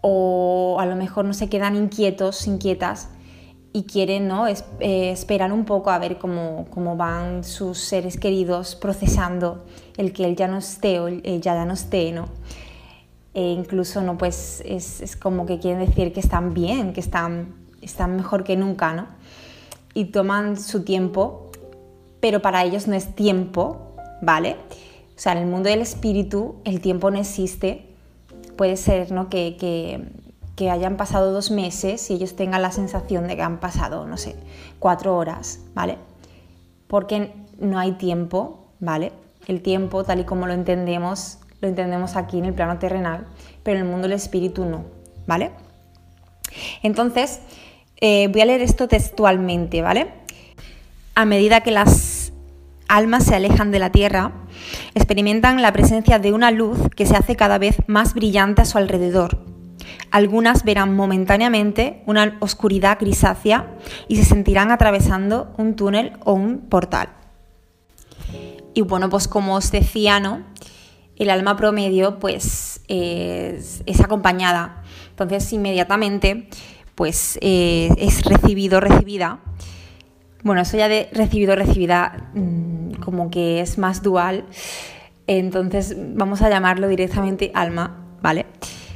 O 0.00 0.78
a 0.80 0.86
lo 0.86 0.96
mejor 0.96 1.26
no 1.26 1.34
se 1.34 1.50
quedan 1.50 1.76
inquietos, 1.76 2.46
inquietas 2.46 3.10
y 3.74 3.82
quieren 3.82 4.26
¿no? 4.26 4.46
Eh, 4.46 4.54
esperar 5.10 5.52
un 5.52 5.66
poco 5.66 5.90
a 5.90 5.98
ver 5.98 6.16
cómo, 6.16 6.64
cómo, 6.70 6.96
van 6.96 7.44
sus 7.44 7.76
seres 7.76 8.16
queridos 8.16 8.74
procesando 8.74 9.66
el 9.98 10.14
que 10.14 10.24
él 10.24 10.34
ya 10.34 10.48
no 10.48 10.56
esté 10.56 10.98
o 10.98 11.08
él 11.08 11.42
ya 11.42 11.62
no 11.66 11.74
esté. 11.74 12.10
¿no? 12.10 12.28
E 13.34 13.42
incluso 13.50 14.00
¿no? 14.00 14.16
pues 14.16 14.62
es, 14.64 15.02
es, 15.02 15.14
como 15.14 15.44
que 15.44 15.58
quieren 15.58 15.86
decir 15.86 16.14
que 16.14 16.20
están 16.20 16.54
bien, 16.54 16.94
que 16.94 17.00
están, 17.00 17.54
están 17.82 18.16
mejor 18.16 18.44
que 18.44 18.56
nunca. 18.56 18.94
¿no? 18.94 19.08
Y 19.92 20.06
toman 20.06 20.58
su 20.58 20.84
tiempo 20.84 21.43
pero 22.24 22.40
para 22.40 22.64
ellos 22.64 22.88
no 22.88 22.94
es 22.94 23.14
tiempo, 23.14 23.92
¿vale? 24.22 24.56
O 25.14 25.18
sea, 25.18 25.32
en 25.32 25.38
el 25.40 25.46
mundo 25.46 25.68
del 25.68 25.82
espíritu 25.82 26.54
el 26.64 26.80
tiempo 26.80 27.10
no 27.10 27.18
existe. 27.18 27.84
Puede 28.56 28.78
ser 28.78 29.12
¿no? 29.12 29.28
que, 29.28 29.58
que, 30.56 30.70
hayan 30.70 30.96
pasado 30.96 31.32
dos 31.32 31.50
meses 31.50 32.10
y 32.10 32.14
ellos 32.14 32.34
tengan 32.34 32.62
la 32.62 32.72
sensación 32.72 33.28
de 33.28 33.36
que 33.36 33.42
han 33.42 33.60
pasado, 33.60 34.06
no 34.06 34.16
sé, 34.16 34.36
cuatro 34.78 35.18
horas, 35.18 35.60
¿vale? 35.74 35.98
Porque 36.86 37.34
no 37.58 37.78
hay 37.78 37.92
tiempo, 37.92 38.68
¿vale? 38.80 39.12
El 39.46 39.60
tiempo, 39.60 40.02
tal 40.02 40.20
y 40.20 40.24
como 40.24 40.46
lo 40.46 40.54
entendemos, 40.54 41.40
lo 41.60 41.68
entendemos 41.68 42.16
aquí 42.16 42.38
en 42.38 42.46
el 42.46 42.54
plano 42.54 42.78
terrenal, 42.78 43.26
pero 43.62 43.76
en 43.76 43.84
el 43.84 43.90
mundo 43.90 44.08
del 44.08 44.16
espíritu 44.16 44.64
no, 44.64 44.86
¿vale? 45.26 45.50
Entonces, 46.82 47.40
eh, 48.00 48.28
voy 48.28 48.40
a 48.40 48.46
leer 48.46 48.62
esto 48.62 48.88
textualmente, 48.88 49.82
¿vale? 49.82 50.23
A 51.16 51.24
medida 51.26 51.60
que 51.60 51.70
las 51.70 52.32
almas 52.88 53.24
se 53.24 53.36
alejan 53.36 53.70
de 53.70 53.78
la 53.78 53.90
Tierra, 53.90 54.32
experimentan 54.94 55.62
la 55.62 55.72
presencia 55.72 56.18
de 56.18 56.32
una 56.32 56.50
luz 56.50 56.78
que 56.96 57.06
se 57.06 57.16
hace 57.16 57.36
cada 57.36 57.58
vez 57.58 57.76
más 57.86 58.14
brillante 58.14 58.62
a 58.62 58.64
su 58.64 58.78
alrededor. 58.78 59.38
algunas 60.10 60.64
verán 60.64 60.94
momentáneamente 60.94 62.02
una 62.06 62.36
oscuridad 62.40 62.98
grisácea 63.00 63.76
y 64.08 64.16
se 64.16 64.24
sentirán 64.24 64.70
atravesando 64.70 65.52
un 65.56 65.74
túnel 65.74 66.12
o 66.24 66.32
un 66.32 66.60
portal. 66.68 67.08
Y 68.74 68.82
bueno, 68.82 69.08
pues 69.08 69.28
como 69.28 69.56
os 69.56 69.70
decía, 69.70 70.20
¿no? 70.20 70.42
El 71.16 71.30
alma 71.30 71.56
promedio 71.56 72.18
pues 72.18 72.80
es, 72.88 73.82
acompañada. 74.02 74.82
Entonces 75.10 75.52
inmediatamente 75.52 76.48
pues 76.94 77.38
eh, 77.40 77.88
es 77.98 78.24
recibido, 78.24 78.80
recibida. 78.80 79.40
Bueno, 80.44 80.60
eso 80.60 80.76
ya 80.76 80.88
de 80.88 81.08
recibido, 81.12 81.56
recibida 81.56 82.30
mm, 82.34 83.00
como 83.00 83.30
que 83.30 83.60
es 83.60 83.78
más 83.78 84.02
dual. 84.02 84.44
Entonces 85.26 85.96
vamos 85.98 86.42
a 86.42 86.50
llamarlo 86.50 86.86
directamente 86.86 87.50
alma, 87.54 88.18
¿vale? 88.22 88.46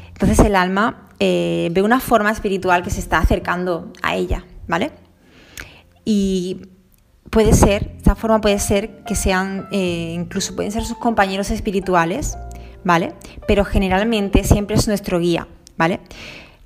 Entonces 0.09 0.39
el 0.41 0.55
alma 0.55 1.09
eh, 1.21 1.71
ve 1.73 1.81
una 1.83 2.01
forma 2.01 2.31
espiritual 2.31 2.83
que 2.83 2.91
se 2.91 3.01
está 3.01 3.19
acercando 3.19 3.93
a 4.03 4.15
ella, 4.15 4.45
¿vale? 4.67 4.93
Y 6.05 6.67
puede 7.31 7.55
ser, 7.55 7.95
esta 7.97 8.15
forma 8.15 8.43
puede 8.43 8.59
ser 8.59 9.05
que 9.05 9.15
sean, 9.15 9.69
eh, 9.73 10.13
incluso 10.15 10.55
pueden 10.55 10.71
ser 10.71 10.85
sus 10.85 10.99
compañeros 10.99 11.51
espirituales, 11.51 12.37
¿vale? 12.85 13.15
Pero 13.47 13.65
generalmente 13.65 14.45
siempre 14.45 14.77
es 14.77 14.87
nuestro 14.87 15.19
guía, 15.19 15.49
¿vale? 15.79 16.01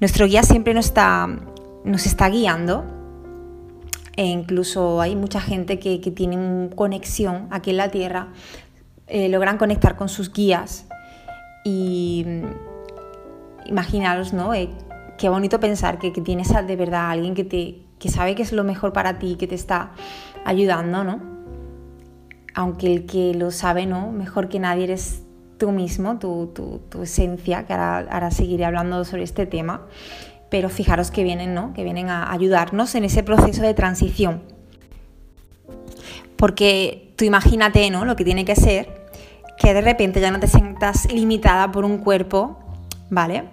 Nuestro 0.00 0.26
guía 0.26 0.42
siempre 0.42 0.74
nos 0.74 0.86
está, 0.86 1.28
nos 1.84 2.06
está 2.06 2.28
guiando. 2.28 2.91
E 4.16 4.26
incluso 4.26 5.00
hay 5.00 5.16
mucha 5.16 5.40
gente 5.40 5.78
que, 5.78 6.00
que 6.00 6.10
tiene 6.10 6.70
conexión 6.74 7.48
aquí 7.50 7.70
en 7.70 7.78
la 7.78 7.90
Tierra, 7.90 8.28
eh, 9.06 9.28
logran 9.28 9.58
conectar 9.58 9.96
con 9.96 10.08
sus 10.08 10.32
guías 10.32 10.86
y 11.64 12.24
mm, 12.26 13.68
imaginaros, 13.68 14.32
¿no? 14.32 14.54
Eh, 14.54 14.68
qué 15.18 15.28
bonito 15.28 15.60
pensar 15.60 15.98
que, 15.98 16.12
que 16.12 16.20
tienes 16.20 16.48
de 16.48 16.76
verdad 16.76 17.02
a 17.02 17.10
alguien 17.10 17.34
que, 17.34 17.44
te, 17.44 17.82
que 17.98 18.08
sabe 18.08 18.34
que 18.34 18.42
es 18.42 18.52
lo 18.52 18.64
mejor 18.64 18.92
para 18.92 19.18
ti, 19.18 19.36
que 19.36 19.46
te 19.46 19.54
está 19.54 19.92
ayudando, 20.44 21.04
¿no? 21.04 21.20
Aunque 22.54 22.92
el 22.92 23.06
que 23.06 23.34
lo 23.34 23.50
sabe, 23.50 23.86
¿no? 23.86 24.12
Mejor 24.12 24.48
que 24.48 24.58
nadie 24.58 24.84
eres 24.84 25.22
tú 25.58 25.70
mismo, 25.70 26.18
tu, 26.18 26.48
tu, 26.48 27.02
esencia, 27.02 27.66
que 27.66 27.72
ahora, 27.72 28.30
seguiré 28.30 28.64
hablando 28.64 29.04
sobre 29.04 29.22
este 29.22 29.46
tema, 29.46 29.86
pero 30.52 30.68
fijaros 30.68 31.10
que 31.10 31.24
vienen, 31.24 31.54
¿no? 31.54 31.72
Que 31.72 31.82
vienen 31.82 32.10
a 32.10 32.30
ayudarnos 32.30 32.94
en 32.94 33.04
ese 33.04 33.22
proceso 33.22 33.62
de 33.62 33.72
transición. 33.72 34.42
Porque 36.36 37.14
tú 37.16 37.24
imagínate, 37.24 37.88
¿no? 37.88 38.04
Lo 38.04 38.16
que 38.16 38.24
tiene 38.24 38.44
que 38.44 38.54
ser 38.54 39.08
que 39.56 39.72
de 39.72 39.80
repente 39.80 40.20
ya 40.20 40.30
no 40.30 40.40
te 40.40 40.48
sientas 40.48 41.10
limitada 41.10 41.72
por 41.72 41.86
un 41.86 41.96
cuerpo, 41.96 42.58
¿vale? 43.08 43.44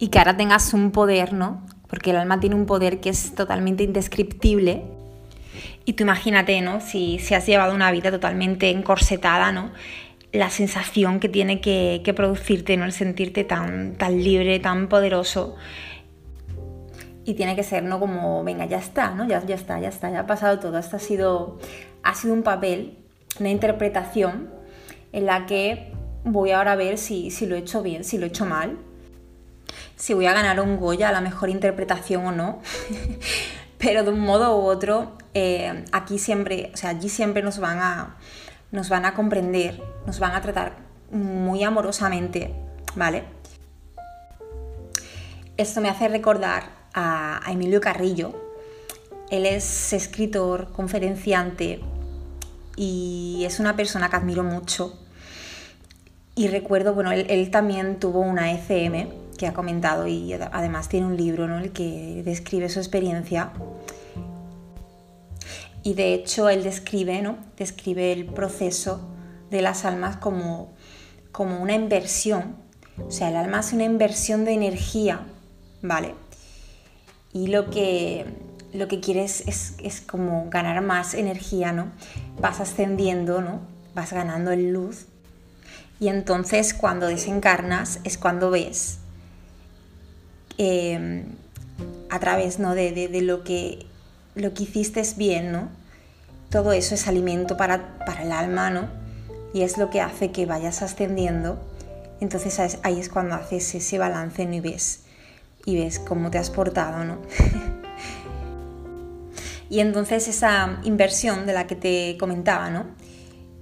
Y 0.00 0.08
que 0.08 0.18
ahora 0.18 0.36
tengas 0.36 0.74
un 0.74 0.90
poder, 0.90 1.32
¿no? 1.32 1.64
Porque 1.86 2.10
el 2.10 2.16
alma 2.16 2.40
tiene 2.40 2.56
un 2.56 2.66
poder 2.66 2.98
que 2.98 3.10
es 3.10 3.36
totalmente 3.36 3.84
indescriptible 3.84 4.82
y 5.84 5.92
tú 5.92 6.02
imagínate, 6.02 6.60
¿no? 6.62 6.80
Si, 6.80 7.20
si 7.20 7.34
has 7.34 7.46
llevado 7.46 7.76
una 7.76 7.92
vida 7.92 8.10
totalmente 8.10 8.70
encorsetada, 8.70 9.52
¿no? 9.52 9.70
La 10.34 10.50
sensación 10.50 11.20
que 11.20 11.28
tiene 11.28 11.60
que, 11.60 12.12
producirte, 12.14 12.76
¿no? 12.76 12.84
El 12.84 12.92
sentirte 12.92 13.44
tan, 13.44 13.94
tan 13.94 14.22
libre, 14.22 14.58
tan 14.58 14.88
poderoso. 14.88 15.54
Y 17.24 17.34
tiene 17.34 17.56
que 17.56 17.62
ser, 17.62 17.84
¿no? 17.84 18.00
Como, 18.00 18.42
venga, 18.44 18.66
ya 18.66 18.78
está, 18.78 19.12
¿no? 19.12 19.26
Ya, 19.26 19.44
ya 19.46 19.54
está, 19.54 19.80
ya 19.80 19.88
está, 19.88 20.10
ya 20.10 20.20
ha 20.20 20.26
pasado 20.26 20.58
todo. 20.58 20.76
Ha 20.76 20.82
sido, 20.82 21.58
ha 22.02 22.14
sido 22.14 22.34
un 22.34 22.42
papel, 22.42 22.98
una 23.38 23.48
interpretación 23.50 24.50
en 25.12 25.26
la 25.26 25.46
que 25.46 25.92
voy 26.24 26.50
ahora 26.50 26.72
a 26.72 26.76
ver 26.76 26.98
si, 26.98 27.30
si 27.30 27.46
lo 27.46 27.54
he 27.54 27.60
hecho 27.60 27.82
bien, 27.82 28.02
si 28.02 28.18
lo 28.18 28.26
he 28.26 28.28
hecho 28.28 28.44
mal, 28.44 28.76
si 29.96 30.14
voy 30.14 30.26
a 30.26 30.34
ganar 30.34 30.60
un 30.60 30.76
Goya 30.76 31.10
a 31.10 31.12
la 31.12 31.20
mejor 31.20 31.48
interpretación 31.48 32.26
o 32.26 32.32
no. 32.32 32.60
pero 33.78 34.02
de 34.02 34.10
un 34.10 34.20
modo 34.20 34.58
u 34.58 34.62
otro, 34.64 35.12
eh, 35.34 35.84
aquí 35.92 36.18
siempre, 36.18 36.70
o 36.72 36.76
sea, 36.76 36.90
allí 36.90 37.08
siempre 37.08 37.42
nos 37.42 37.58
van, 37.58 37.78
a, 37.78 38.16
nos 38.74 38.88
van 38.88 39.04
a 39.06 39.14
comprender, 39.14 39.80
nos 40.04 40.18
van 40.18 40.32
a 40.32 40.42
tratar 40.42 40.72
muy 41.12 41.62
amorosamente, 41.62 42.52
¿vale? 42.96 43.22
Esto 45.56 45.80
me 45.80 45.88
hace 45.88 46.08
recordar 46.08 46.64
a, 46.92 47.40
Emilio 47.48 47.80
Carrillo. 47.80 48.34
Él 49.30 49.46
es 49.46 49.92
escritor, 49.92 50.72
conferenciante 50.72 51.80
y 52.76 53.44
es 53.46 53.60
una 53.60 53.76
persona 53.76 54.10
que 54.10 54.16
admiro 54.16 54.42
mucho. 54.42 54.98
Y 56.34 56.48
recuerdo, 56.48 56.94
bueno, 56.94 57.12
él, 57.12 57.50
también 57.52 58.00
tuvo 58.00 58.18
una 58.18 58.50
ECM, 58.52 59.08
que 59.38 59.46
ha 59.46 59.52
comentado 59.52 60.08
y 60.08 60.32
además 60.32 60.88
tiene 60.88 61.06
un 61.06 61.16
libro 61.16 61.44
en 61.44 61.52
el 61.52 61.70
que 61.70 62.22
describe 62.24 62.68
su 62.68 62.80
experiencia. 62.80 63.52
Y 65.84 65.94
de 65.94 66.14
hecho 66.14 66.48
él 66.48 66.64
describe, 66.64 67.22
¿no? 67.22 67.38
describe 67.56 68.12
el 68.12 68.26
proceso 68.26 69.08
de 69.50 69.62
las 69.62 69.84
almas 69.84 70.16
como, 70.16 70.72
como 71.30 71.62
una 71.62 71.74
inversión. 71.74 72.56
O 73.06 73.12
sea, 73.12 73.28
el 73.28 73.36
alma 73.36 73.60
es 73.60 73.72
una 73.72 73.84
inversión 73.84 74.44
de 74.44 74.54
energía, 74.54 75.26
¿vale? 75.82 76.16
Y 77.32 77.46
lo 77.48 77.70
que, 77.70 78.24
lo 78.72 78.88
que 78.88 78.98
quieres 78.98 79.44
es, 79.46 79.74
es 79.78 80.00
como 80.00 80.48
ganar 80.50 80.80
más 80.82 81.14
energía, 81.14 81.72
¿no? 81.72 81.92
Vas 82.40 82.58
ascendiendo, 82.58 83.40
¿no? 83.40 83.60
Vas 83.94 84.12
ganando 84.12 84.50
en 84.50 84.72
luz. 84.72 85.06
Y 86.00 86.08
entonces 86.08 86.74
cuando 86.74 87.06
desencarnas 87.06 88.00
es 88.02 88.18
cuando 88.18 88.50
ves 88.50 88.98
Em, 90.56 91.24
a 92.10 92.20
través 92.20 92.60
¿no? 92.60 92.74
de, 92.74 93.08
lo, 93.22 93.42
que, 93.42 93.86
lo 94.34 94.54
que 94.54 94.64
hiciste 94.64 95.00
es 95.00 95.16
bien, 95.16 95.52
¿no? 95.52 95.68
Todo 96.50 96.72
eso 96.72 96.94
es 96.94 97.08
alimento 97.08 97.56
para, 97.56 97.98
para 98.04 98.22
el 98.22 98.32
alma, 98.32 98.70
¿no? 98.70 98.88
Y 99.52 99.62
es 99.62 99.78
lo 99.78 99.90
que 99.90 100.00
hace 100.00 100.30
que 100.30 100.46
vayas 100.46 100.82
ascendiendo. 100.82 101.58
Entonces 102.20 102.78
ahí 102.82 102.98
es 102.98 103.08
cuando 103.08 103.34
haces 103.34 103.74
ese 103.74 103.98
balance 103.98 104.42
y 104.42 104.60
ves, 104.60 105.00
y 105.64 105.76
ves 105.76 105.98
cómo 105.98 106.30
te 106.30 106.38
has 106.38 106.50
portado, 106.50 107.04
¿no? 107.04 107.18
y 109.70 109.80
entonces 109.80 110.28
esa 110.28 110.78
inversión 110.84 111.46
de 111.46 111.52
la 111.52 111.66
que 111.66 111.76
te 111.76 112.16
comentaba, 112.18 112.70
¿no? 112.70 112.86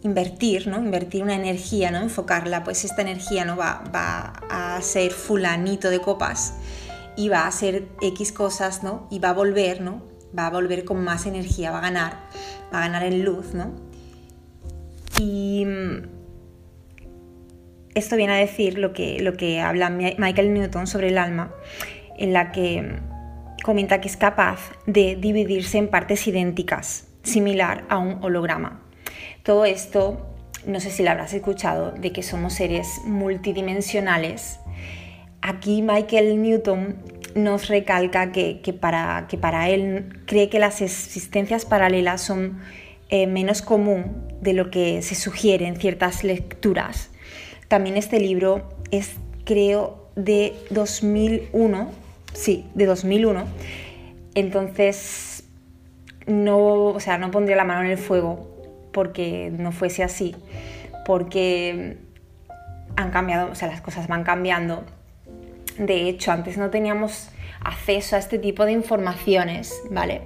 Invertir, 0.03 0.67
¿no? 0.67 0.79
Invertir 0.79 1.23
una 1.23 1.35
energía, 1.35 1.91
¿no? 1.91 1.99
Enfocarla, 1.99 2.65
pues 2.65 2.85
esta 2.85 3.03
energía 3.03 3.45
no 3.45 3.57
va, 3.57 3.85
va 3.95 4.33
a 4.51 4.81
ser 4.83 5.13
fulanito 5.13 5.91
de 5.91 6.01
copas, 6.01 6.55
y 7.17 7.29
va 7.29 7.41
a 7.41 7.49
hacer 7.49 7.89
X 8.01 8.33
cosas, 8.33 8.83
¿no? 8.83 9.07
Y 9.11 9.19
va 9.19 9.31
a 9.31 9.35
volver, 9.35 9.81
¿no? 9.81 10.12
Va 10.37 10.47
a 10.47 10.51
volver 10.51 10.85
con 10.85 11.03
más 11.03 11.27
energía, 11.27 11.71
va 11.71 11.79
a 11.79 11.83
ganar, 11.83 12.17
va 12.73 12.79
a 12.79 12.81
ganar 12.81 13.05
en 13.05 13.25
luz, 13.25 13.55
¿no? 13.55 13.73
Y 15.21 15.65
mm, 15.67 16.09
esto 17.95 18.17
viene 18.17 18.33
a 18.33 18.37
decir 18.37 18.79
lo 18.79 18.93
que, 18.93 19.21
lo 19.21 19.35
que 19.35 19.61
habla 19.61 19.91
Michael 19.91 20.55
Newton 20.55 20.87
sobre 20.87 21.09
el 21.09 21.19
alma, 21.19 21.53
en 22.17 22.33
la 22.33 22.53
que 22.53 22.83
mm, 22.83 23.63
comenta 23.63 24.01
que 24.01 24.09
es 24.09 24.17
capaz 24.17 24.73
de 24.87 25.17
dividirse 25.17 25.79
en 25.79 25.89
partes 25.89 26.27
idénticas, 26.27 27.09
similar 27.23 27.85
a 27.89 27.99
un 27.99 28.23
holograma. 28.25 28.81
Todo 29.43 29.65
esto, 29.65 30.27
no 30.67 30.81
sé 30.81 30.91
si 30.91 31.03
lo 31.03 31.11
habrás 31.11 31.33
escuchado, 31.35 31.93
de 31.93 32.13
que 32.13 32.23
somos 32.23 32.55
seres 32.55 32.89
multidimensionales 33.05 34.59
aquí 35.43 35.83
Michael 35.83 36.41
Newton 36.41 36.97
nos 37.35 37.69
recalca 37.69 38.33
que, 38.33 38.61
para, 38.79 39.27
que 39.29 39.39
para 39.39 39.69
él 39.69 40.21
cree 40.27 40.49
que 40.49 40.59
las 40.59 40.81
existencias 40.81 41.65
paralelas 41.65 42.21
son 42.21 42.59
eh, 43.09 43.27
menos 43.27 43.63
común 43.63 44.27
de 44.41 44.53
lo 44.53 44.71
que 44.71 45.03
se 45.03 45.15
sugiere 45.15 45.67
en 45.67 45.77
ciertas 45.77 46.25
lecturas. 46.25 47.11
También 47.69 47.97
este 47.97 48.21
libro 48.21 48.69
es, 48.91 49.17
creo, 49.45 50.11
de 50.17 50.55
2001, 50.71 51.91
sí, 52.33 52.67
de 52.75 52.87
2001. 52.87 53.45
Entonces, 54.35 55.45
no, 56.27 56.87
o 56.87 57.01
sea, 57.01 57.19
no 57.19 57.31
pondría 57.31 57.57
la 57.57 57.65
mano 57.65 57.83
en 57.83 57.91
el 57.91 57.99
fuego 57.99 58.49
porque 58.93 59.51
no 59.57 59.73
fuese 59.73 60.03
así, 60.03 60.37
porque 61.05 61.97
han 62.97 63.11
cambiado, 63.11 63.51
o 63.51 63.55
sea, 63.55 63.69
las 63.69 63.81
cosas 63.81 64.07
van 64.09 64.23
cambiando 64.23 64.85
de 65.79 66.09
hecho, 66.09 66.33
antes 66.33 66.57
no 66.59 66.71
teníamos 66.71 67.31
acceso 67.65 68.17
a 68.17 68.19
este 68.19 68.39
tipo 68.39 68.65
de 68.65 68.73
informaciones, 68.73 69.83
¿vale? 69.91 70.23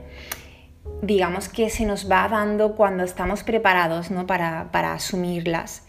Digamos 1.03 1.49
que 1.49 1.69
se 1.71 1.85
nos 1.85 2.11
va 2.11 2.29
dando 2.29 2.75
cuando 2.75 3.05
estamos 3.05 3.43
preparados 3.43 4.11
¿no? 4.11 4.27
para, 4.27 4.71
asumirlas. 4.93 5.85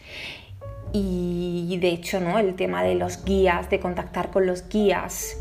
Y 0.94 1.78
de 1.82 1.90
hecho, 1.90 2.20
¿no? 2.20 2.40
El 2.40 2.56
tema 2.56 2.84
de 2.84 2.96
los 2.96 3.24
guías, 3.24 3.70
de 3.70 3.80
contactar 3.80 4.32
con 4.32 4.48
los 4.48 4.68
guías, 4.68 5.38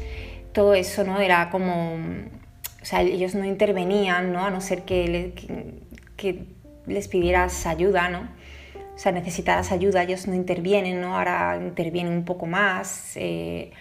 todo 0.52 0.74
eso, 0.74 1.04
¿no? 1.04 1.20
Era 1.20 1.50
como... 1.50 1.94
O 2.82 2.84
sea, 2.88 3.02
ellos 3.02 3.34
no 3.34 3.44
intervenían, 3.44 4.32
¿no? 4.32 4.44
A 4.44 4.50
no 4.50 4.60
ser 4.60 4.82
que, 4.82 5.32
que, 6.16 6.44
les 6.86 7.08
pidieras 7.08 7.66
ayuda, 7.66 8.08
¿no? 8.08 8.28
O 8.94 8.98
sea, 8.98 9.10
necesitaras 9.10 9.72
ayuda, 9.72 10.04
ellos 10.04 10.28
no 10.28 10.34
intervienen, 10.34 11.00
¿no? 11.00 11.16
Ahora 11.16 11.58
intervienen 11.60 12.12
un 12.12 12.24
poco 12.24 12.46
más. 12.46 13.12
Eh, 13.16 13.72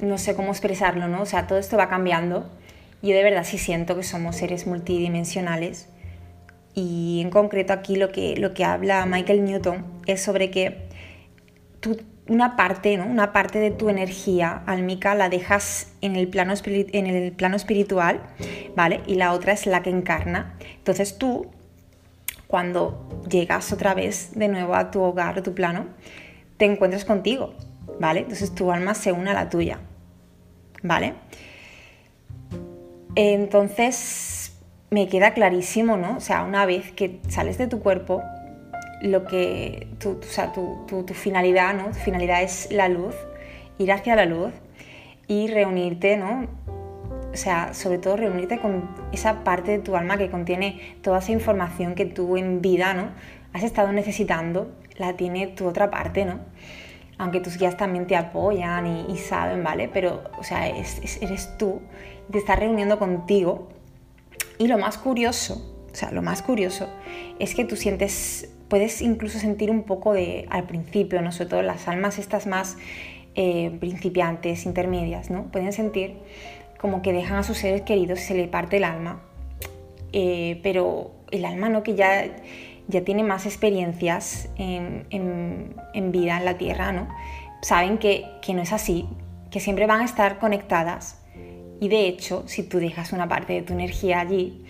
no 0.00 0.18
sé 0.18 0.34
cómo 0.34 0.50
expresarlo, 0.50 1.08
¿no? 1.08 1.22
O 1.22 1.26
sea, 1.26 1.46
todo 1.46 1.58
esto 1.58 1.76
va 1.76 1.88
cambiando. 1.88 2.48
Yo 3.02 3.14
de 3.14 3.22
verdad 3.22 3.44
sí 3.44 3.58
siento 3.58 3.96
que 3.96 4.02
somos 4.02 4.36
seres 4.36 4.66
multidimensionales. 4.66 5.88
Y 6.74 7.20
en 7.22 7.30
concreto 7.30 7.72
aquí 7.72 7.96
lo 7.96 8.10
que, 8.10 8.36
lo 8.36 8.54
que 8.54 8.64
habla 8.64 9.04
Michael 9.06 9.44
Newton 9.44 9.84
es 10.06 10.22
sobre 10.22 10.50
que 10.50 10.88
una, 12.28 12.56
parte, 12.56 12.96
¿no? 12.96 13.06
una 13.06 13.32
parte 13.32 13.58
de 13.58 13.70
tu 13.70 13.88
energía 13.88 14.62
álmica 14.66 15.14
la 15.14 15.28
dejas 15.28 15.92
en 16.02 16.14
el, 16.14 16.28
plano 16.28 16.54
en 16.64 17.06
el 17.06 17.32
plano 17.32 17.56
espiritual, 17.56 18.20
¿vale? 18.76 19.00
Y 19.06 19.14
la 19.14 19.32
otra 19.32 19.52
es 19.52 19.66
la 19.66 19.82
que 19.82 19.90
encarna. 19.90 20.54
Entonces 20.76 21.18
tú, 21.18 21.46
cuando 22.46 23.08
llegas 23.28 23.72
otra 23.72 23.94
vez 23.94 24.32
de 24.34 24.48
nuevo 24.48 24.74
a 24.74 24.90
tu 24.90 25.00
hogar, 25.02 25.38
a 25.38 25.42
tu 25.42 25.54
plano, 25.54 25.86
te 26.58 26.64
encuentras 26.64 27.04
contigo, 27.04 27.54
¿vale? 27.98 28.20
Entonces 28.20 28.54
tu 28.54 28.70
alma 28.70 28.94
se 28.94 29.12
une 29.12 29.30
a 29.30 29.34
la 29.34 29.48
tuya, 29.48 29.78
¿vale? 30.82 31.14
Entonces 33.14 34.56
me 34.90 35.08
queda 35.08 35.34
clarísimo, 35.34 35.96
¿no? 35.96 36.16
O 36.16 36.20
sea, 36.20 36.44
una 36.44 36.66
vez 36.66 36.92
que 36.92 37.20
sales 37.28 37.58
de 37.58 37.66
tu 37.66 37.80
cuerpo, 37.80 38.22
lo 39.02 39.24
que 39.26 39.88
tu, 39.98 40.18
o 40.20 40.22
sea, 40.22 40.52
tu, 40.52 40.84
tu, 40.86 41.14
finalidad, 41.14 41.74
¿no? 41.74 41.88
Tu 41.88 41.98
finalidad 41.98 42.42
es 42.42 42.70
la 42.70 42.88
luz, 42.88 43.14
ir 43.78 43.92
hacia 43.92 44.16
la 44.16 44.24
luz 44.24 44.52
y 45.26 45.48
reunirte, 45.48 46.16
¿no? 46.16 46.46
O 47.32 47.36
sea, 47.36 47.74
sobre 47.74 47.98
todo 47.98 48.16
reunirte 48.16 48.58
con 48.58 48.88
esa 49.12 49.44
parte 49.44 49.72
de 49.72 49.78
tu 49.78 49.96
alma 49.96 50.16
que 50.16 50.30
contiene 50.30 50.96
toda 51.02 51.18
esa 51.18 51.32
información 51.32 51.94
que 51.94 52.06
tú 52.06 52.36
en 52.36 52.62
vida, 52.62 52.94
¿no? 52.94 53.10
Has 53.52 53.62
estado 53.62 53.92
necesitando, 53.92 54.70
la 54.96 55.14
tiene 55.14 55.48
tu 55.48 55.66
otra 55.66 55.90
parte, 55.90 56.24
¿no? 56.24 56.40
Aunque 57.18 57.40
tus 57.40 57.58
guías 57.58 57.76
también 57.76 58.06
te 58.06 58.16
apoyan 58.16 58.86
y, 59.10 59.16
saben, 59.18 59.62
¿vale? 59.64 59.90
Pero, 59.92 60.22
o 60.38 60.44
sea, 60.44 60.68
eres 60.68 61.58
tú, 61.58 61.82
te 62.30 62.38
estás 62.38 62.58
reuniendo 62.58 62.98
contigo. 62.98 63.68
Y 64.58 64.68
lo 64.68 64.78
más 64.78 64.98
curioso, 64.98 65.86
o 65.92 65.94
sea, 65.94 66.10
lo 66.12 66.22
más 66.22 66.42
curioso 66.42 66.88
es 67.38 67.54
que 67.54 67.64
tú 67.64 67.76
sientes, 67.76 68.50
puedes 68.68 69.02
incluso 69.02 69.38
sentir 69.38 69.70
un 69.70 69.82
poco 69.82 70.12
de, 70.12 70.46
al 70.50 70.64
principio, 70.64 71.20
¿no? 71.20 71.32
Sobre 71.32 71.50
todo 71.50 71.62
las 71.62 71.88
almas 71.88 72.18
estas 72.18 72.46
más 72.46 72.76
eh, 73.34 73.76
principiantes, 73.80 74.64
intermedias, 74.64 75.30
¿no? 75.30 75.44
Pueden 75.50 75.72
sentir 75.72 76.16
como 76.80 77.02
que 77.02 77.12
dejan 77.12 77.38
a 77.38 77.42
sus 77.42 77.58
seres 77.58 77.82
queridos 77.82 78.20
y 78.20 78.22
se 78.22 78.34
le 78.34 78.46
parte 78.46 78.76
el 78.76 78.84
alma. 78.84 79.22
Eh, 80.12 80.60
pero 80.62 81.10
el 81.30 81.44
alma, 81.44 81.68
¿no? 81.68 81.82
Que 81.82 81.94
ya 81.94 82.24
ya 82.88 83.02
tiene 83.02 83.22
más 83.22 83.46
experiencias 83.46 84.48
en, 84.56 85.06
vida 86.10 86.38
en 86.38 86.44
la 86.44 86.58
Tierra, 86.58 86.92
¿no? 86.92 87.06
saben 87.60 87.98
que, 87.98 88.26
no 88.48 88.62
es 88.62 88.72
así, 88.72 89.06
que 89.50 89.60
siempre 89.60 89.86
van 89.86 90.00
a 90.00 90.04
estar 90.04 90.38
conectadas. 90.38 91.20
Y 91.80 91.88
de 91.88 92.08
hecho, 92.08 92.44
si 92.46 92.62
tú 92.62 92.78
dejas 92.78 93.12
una 93.12 93.28
parte 93.28 93.52
de 93.52 93.62
tu 93.62 93.72
energía 93.72 94.20
allí, 94.20 94.64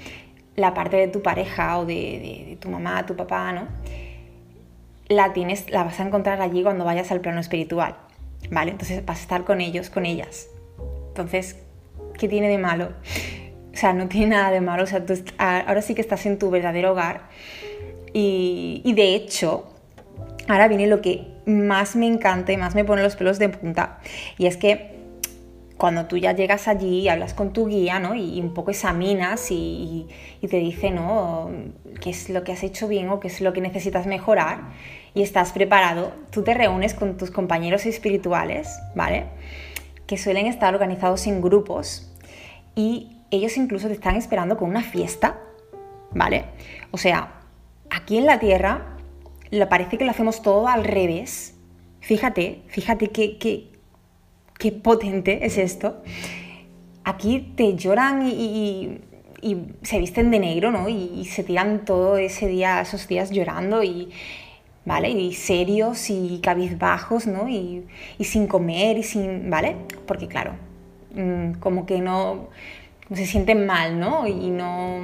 la 0.57 0.75
parte 0.75 0.97
de 0.97 1.09
tu 1.09 1.23
pareja 1.23 1.79
o 1.79 1.87
de, 1.87 2.59
tu 2.61 2.69
mamá, 2.69 3.07
tu 3.07 3.17
papá, 3.17 3.53
¿no? 3.53 3.69
La, 5.09 5.33
tienes, 5.33 5.71
la 5.71 5.85
vas 5.85 6.01
a 6.01 6.03
encontrar 6.03 6.43
allí 6.43 6.63
cuando 6.63 6.85
vayas 6.85 7.11
al 7.13 7.21
plano 7.21 7.41
espiritual, 7.41 7.97
¿vale? 8.51 8.73
Entonces 8.73 9.05
vas 9.07 9.19
a 9.21 9.23
estar 9.23 9.45
con 9.45 9.61
ellos, 9.61 9.89
con 9.89 10.05
ellas. 10.05 10.49
Entonces, 11.09 11.57
¿qué 12.19 12.29
tiene 12.29 12.49
de 12.49 12.59
malo? 12.59 12.91
O 13.73 13.77
sea, 13.77 13.93
no 13.93 14.09
tiene 14.09 14.29
nada 14.29 14.51
de 14.51 14.61
malo. 14.61 14.83
O 14.83 14.87
sea, 14.87 15.07
tú, 15.07 15.15
ahora 15.39 15.81
sí 15.83 15.95
que 15.95 16.01
estás 16.01 16.27
en 16.27 16.39
tu 16.39 16.51
verdadero 16.51 16.93
hogar 16.93 17.29
y, 18.21 18.93
de 18.95 19.15
hecho, 19.15 19.65
ahora 20.49 20.67
viene 20.67 20.89
lo 20.89 21.01
que 21.01 21.29
más 21.47 21.95
me 21.95 22.07
encanta 22.07 22.53
y 22.53 22.57
más 22.57 22.75
me 22.75 22.85
pone 22.85 23.03
los 23.03 23.15
pelos 23.15 23.39
de 23.39 23.49
punta. 23.49 24.01
Y 24.39 24.47
es 24.47 24.57
que 24.57 24.99
cuando 25.77 26.07
tú 26.07 26.17
ya 26.17 26.33
llegas 26.33 26.67
allí 26.67 27.03
y 27.03 27.09
hablas 27.09 27.33
con 27.33 27.53
tu 27.53 27.69
guía, 27.69 28.01
¿no? 28.01 28.17
Y, 28.17 28.41
un 28.41 28.55
poco 28.55 28.73
examinas 28.73 29.47
y, 29.51 30.09
te 30.41 30.57
dice, 30.57 30.91
¿no? 30.91 31.51
¿Qué 32.01 32.11
es 32.11 32.29
lo 32.29 32.43
que 32.43 32.53
has 32.53 32.65
hecho 32.65 32.89
bien 32.89 33.09
o 33.09 33.21
qué 33.21 33.29
es 33.29 33.41
lo 33.41 33.53
que 33.53 33.61
necesitas 33.61 34.07
mejorar? 34.07 34.63
Y 35.15 35.23
estás 35.23 35.53
preparado, 35.53 36.13
tú 36.31 36.43
te 36.43 36.55
reúnes 36.55 36.95
con 36.95 37.17
tus 37.17 37.31
compañeros 37.31 37.87
espirituales, 37.87 38.69
¿vale? 38.97 39.27
Que 40.09 40.19
suelen 40.19 40.47
estar 40.47 40.75
organizados 40.75 41.27
en 41.29 41.41
grupos 41.41 42.13
y 42.75 43.17
ellos 43.31 43.57
incluso 43.57 43.87
te 43.87 43.95
están 43.95 44.17
esperando 44.17 44.57
con 44.57 44.71
una 44.71 44.83
fiesta, 44.83 45.39
¿vale? 46.11 46.47
O 46.91 46.99
sea, 46.99 47.38
aquí 47.91 48.19
en 48.19 48.27
la 48.27 48.39
Tierra 48.39 48.99
parece 49.69 49.99
que 49.99 50.05
lo 50.05 50.11
hacemos 50.11 50.43
todo 50.43 50.69
al 50.69 50.85
revés. 50.85 51.55
Fíjate, 52.01 52.63
fíjate 52.69 53.09
qué, 53.09 53.39
qué, 54.59 54.73
potente 54.73 55.45
es 55.45 55.59
esto. 55.59 56.03
Aquí 57.05 57.53
te 57.57 57.75
lloran 57.75 58.27
y, 58.27 58.99
se 59.83 59.99
visten 59.99 60.31
de 60.31 60.41
negro, 60.41 60.71
¿no? 60.71 60.89
Y, 60.89 61.25
se 61.27 61.45
tiran 61.45 61.85
todo 61.85 62.17
ese 62.19 62.47
día, 62.47 62.81
esos 62.81 63.09
días 63.09 63.31
llorando 63.31 63.83
y, 63.83 64.11
¿vale? 64.85 65.11
Y 65.11 65.33
serios 65.33 66.11
y 66.11 66.41
cabizbajos, 66.43 67.27
¿no? 67.27 67.49
Y, 67.49 67.87
sin 68.21 68.47
comer 68.47 68.99
y 68.99 69.03
sin, 69.03 69.51
¿vale? 69.51 69.77
Porque 70.07 70.29
claro, 70.29 70.55
mm, 71.15 71.55
como 71.61 71.87
que 71.87 72.01
no, 72.01 72.49
se 73.15 73.27
sienten 73.27 73.67
mal, 73.67 73.99
¿no? 73.99 74.27
Y 74.27 74.51
no 74.51 75.01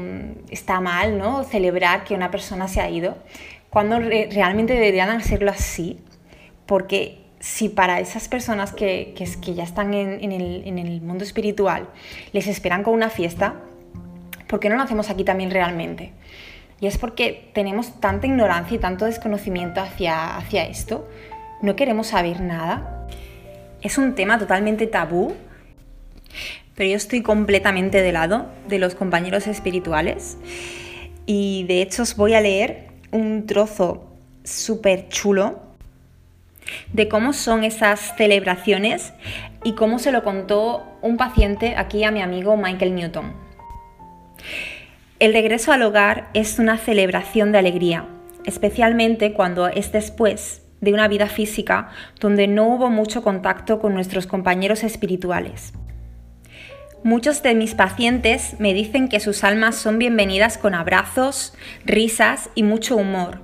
está 0.50 0.80
mal, 0.80 1.18
¿no? 1.18 1.44
Celebrar 1.44 2.04
que 2.04 2.14
una 2.14 2.30
persona 2.30 2.68
se 2.68 2.80
ha 2.80 2.90
ido, 2.90 3.16
cuando 3.70 3.98
realmente 3.98 4.74
deberían 4.74 5.10
hacerlo 5.10 5.50
así, 5.50 5.98
porque 6.66 7.24
si 7.40 7.68
para 7.68 8.00
esas 8.00 8.28
personas 8.28 8.72
que, 8.72 9.14
que, 9.16 9.54
ya 9.54 9.64
están 9.64 9.92
en, 9.94 10.32
el, 10.32 10.62
en, 10.66 10.78
el, 10.78 11.02
mundo 11.02 11.24
espiritual 11.24 11.88
les 12.32 12.46
esperan 12.46 12.82
con 12.82 12.94
una 12.94 13.10
fiesta, 13.10 13.56
¿por 14.48 14.60
qué 14.60 14.68
no 14.68 14.76
lo 14.76 14.82
hacemos 14.82 15.10
aquí 15.10 15.24
también 15.24 15.50
realmente? 15.50 16.12
Y 16.80 16.86
es 16.86 16.98
porque 16.98 17.50
tenemos 17.52 18.00
tanta 18.00 18.26
ignorancia 18.26 18.76
y 18.76 18.78
tanto 18.78 19.04
desconocimiento 19.04 19.80
hacia, 19.80 20.36
hacia 20.36 20.64
esto, 20.64 21.08
no 21.60 21.76
queremos 21.76 22.08
saber 22.08 22.40
nada. 22.40 23.08
Es 23.82 23.98
un 23.98 24.14
tema 24.14 24.38
totalmente 24.38 24.86
tabú, 24.86 25.34
pero 26.74 26.90
yo 26.90 26.96
estoy 26.96 27.22
completamente 27.22 28.02
de 28.02 28.12
lado 28.12 28.46
de 28.68 28.78
los 28.78 28.94
compañeros 28.94 29.46
espirituales 29.46 30.36
y 31.26 31.64
de 31.68 31.82
hecho 31.82 32.02
os 32.02 32.16
voy 32.16 32.34
a 32.34 32.40
leer 32.40 32.88
un 33.10 33.46
trozo 33.46 34.04
súper 34.44 35.08
chulo 35.08 35.60
de 36.92 37.08
cómo 37.08 37.32
son 37.32 37.64
esas 37.64 38.16
celebraciones 38.16 39.12
y 39.64 39.74
cómo 39.74 39.98
se 39.98 40.12
lo 40.12 40.22
contó 40.24 40.82
un 41.02 41.16
paciente 41.16 41.74
aquí 41.76 42.04
a 42.04 42.10
mi 42.10 42.22
amigo 42.22 42.56
Michael 42.56 42.94
Newton. 42.94 43.32
El 45.20 45.32
regreso 45.32 45.72
al 45.72 45.82
hogar 45.82 46.28
es 46.34 46.58
una 46.58 46.76
celebración 46.76 47.52
de 47.52 47.58
alegría, 47.58 48.06
especialmente 48.44 49.32
cuando 49.32 49.68
es 49.68 49.92
después 49.92 50.62
de 50.80 50.92
una 50.92 51.08
vida 51.08 51.28
física 51.28 51.88
donde 52.20 52.46
no 52.46 52.66
hubo 52.66 52.90
mucho 52.90 53.22
contacto 53.22 53.78
con 53.78 53.94
nuestros 53.94 54.26
compañeros 54.26 54.84
espirituales. 54.84 55.72
Muchos 57.04 57.42
de 57.42 57.54
mis 57.54 57.74
pacientes 57.74 58.56
me 58.58 58.72
dicen 58.72 59.08
que 59.08 59.20
sus 59.20 59.44
almas 59.44 59.76
son 59.76 59.98
bienvenidas 59.98 60.56
con 60.56 60.74
abrazos, 60.74 61.52
risas 61.84 62.48
y 62.54 62.62
mucho 62.62 62.96
humor, 62.96 63.40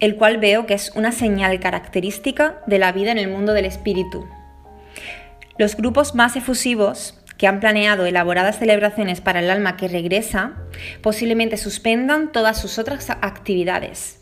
el 0.00 0.16
cual 0.16 0.38
veo 0.38 0.64
que 0.64 0.72
es 0.72 0.90
una 0.94 1.12
señal 1.12 1.60
característica 1.60 2.62
de 2.66 2.78
la 2.78 2.92
vida 2.92 3.12
en 3.12 3.18
el 3.18 3.28
mundo 3.28 3.52
del 3.52 3.66
espíritu. 3.66 4.26
Los 5.58 5.76
grupos 5.76 6.14
más 6.14 6.34
efusivos, 6.34 7.20
que 7.36 7.46
han 7.46 7.60
planeado 7.60 8.06
elaboradas 8.06 8.58
celebraciones 8.58 9.20
para 9.20 9.40
el 9.40 9.50
alma 9.50 9.76
que 9.76 9.88
regresa, 9.88 10.54
posiblemente 11.02 11.58
suspendan 11.58 12.32
todas 12.32 12.58
sus 12.58 12.78
otras 12.78 13.10
actividades. 13.10 14.18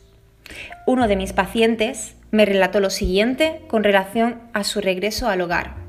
Uno 0.88 1.06
de 1.06 1.14
mis 1.14 1.32
pacientes 1.32 2.16
me 2.32 2.46
relató 2.46 2.80
lo 2.80 2.90
siguiente 2.90 3.60
con 3.68 3.84
relación 3.84 4.40
a 4.52 4.64
su 4.64 4.80
regreso 4.80 5.28
al 5.28 5.42
hogar. 5.42 5.81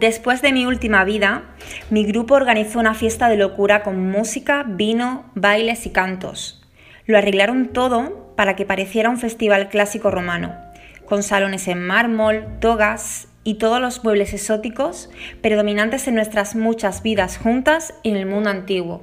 Después 0.00 0.40
de 0.40 0.52
mi 0.52 0.64
última 0.64 1.04
vida, 1.04 1.42
mi 1.90 2.06
grupo 2.06 2.32
organizó 2.32 2.78
una 2.78 2.94
fiesta 2.94 3.28
de 3.28 3.36
locura 3.36 3.82
con 3.82 4.10
música, 4.10 4.64
vino, 4.66 5.30
bailes 5.34 5.84
y 5.84 5.90
cantos. 5.90 6.66
Lo 7.04 7.18
arreglaron 7.18 7.68
todo 7.74 8.32
para 8.34 8.56
que 8.56 8.64
pareciera 8.64 9.10
un 9.10 9.18
festival 9.18 9.68
clásico 9.68 10.10
romano, 10.10 10.56
con 11.04 11.22
salones 11.22 11.68
en 11.68 11.86
mármol, 11.86 12.46
togas 12.62 13.28
y 13.44 13.56
todos 13.56 13.78
los 13.78 14.02
muebles 14.02 14.32
exóticos 14.32 15.10
predominantes 15.42 16.08
en 16.08 16.14
nuestras 16.14 16.56
muchas 16.56 17.02
vidas 17.02 17.36
juntas 17.36 17.92
en 18.02 18.16
el 18.16 18.24
mundo 18.24 18.48
antiguo. 18.48 19.02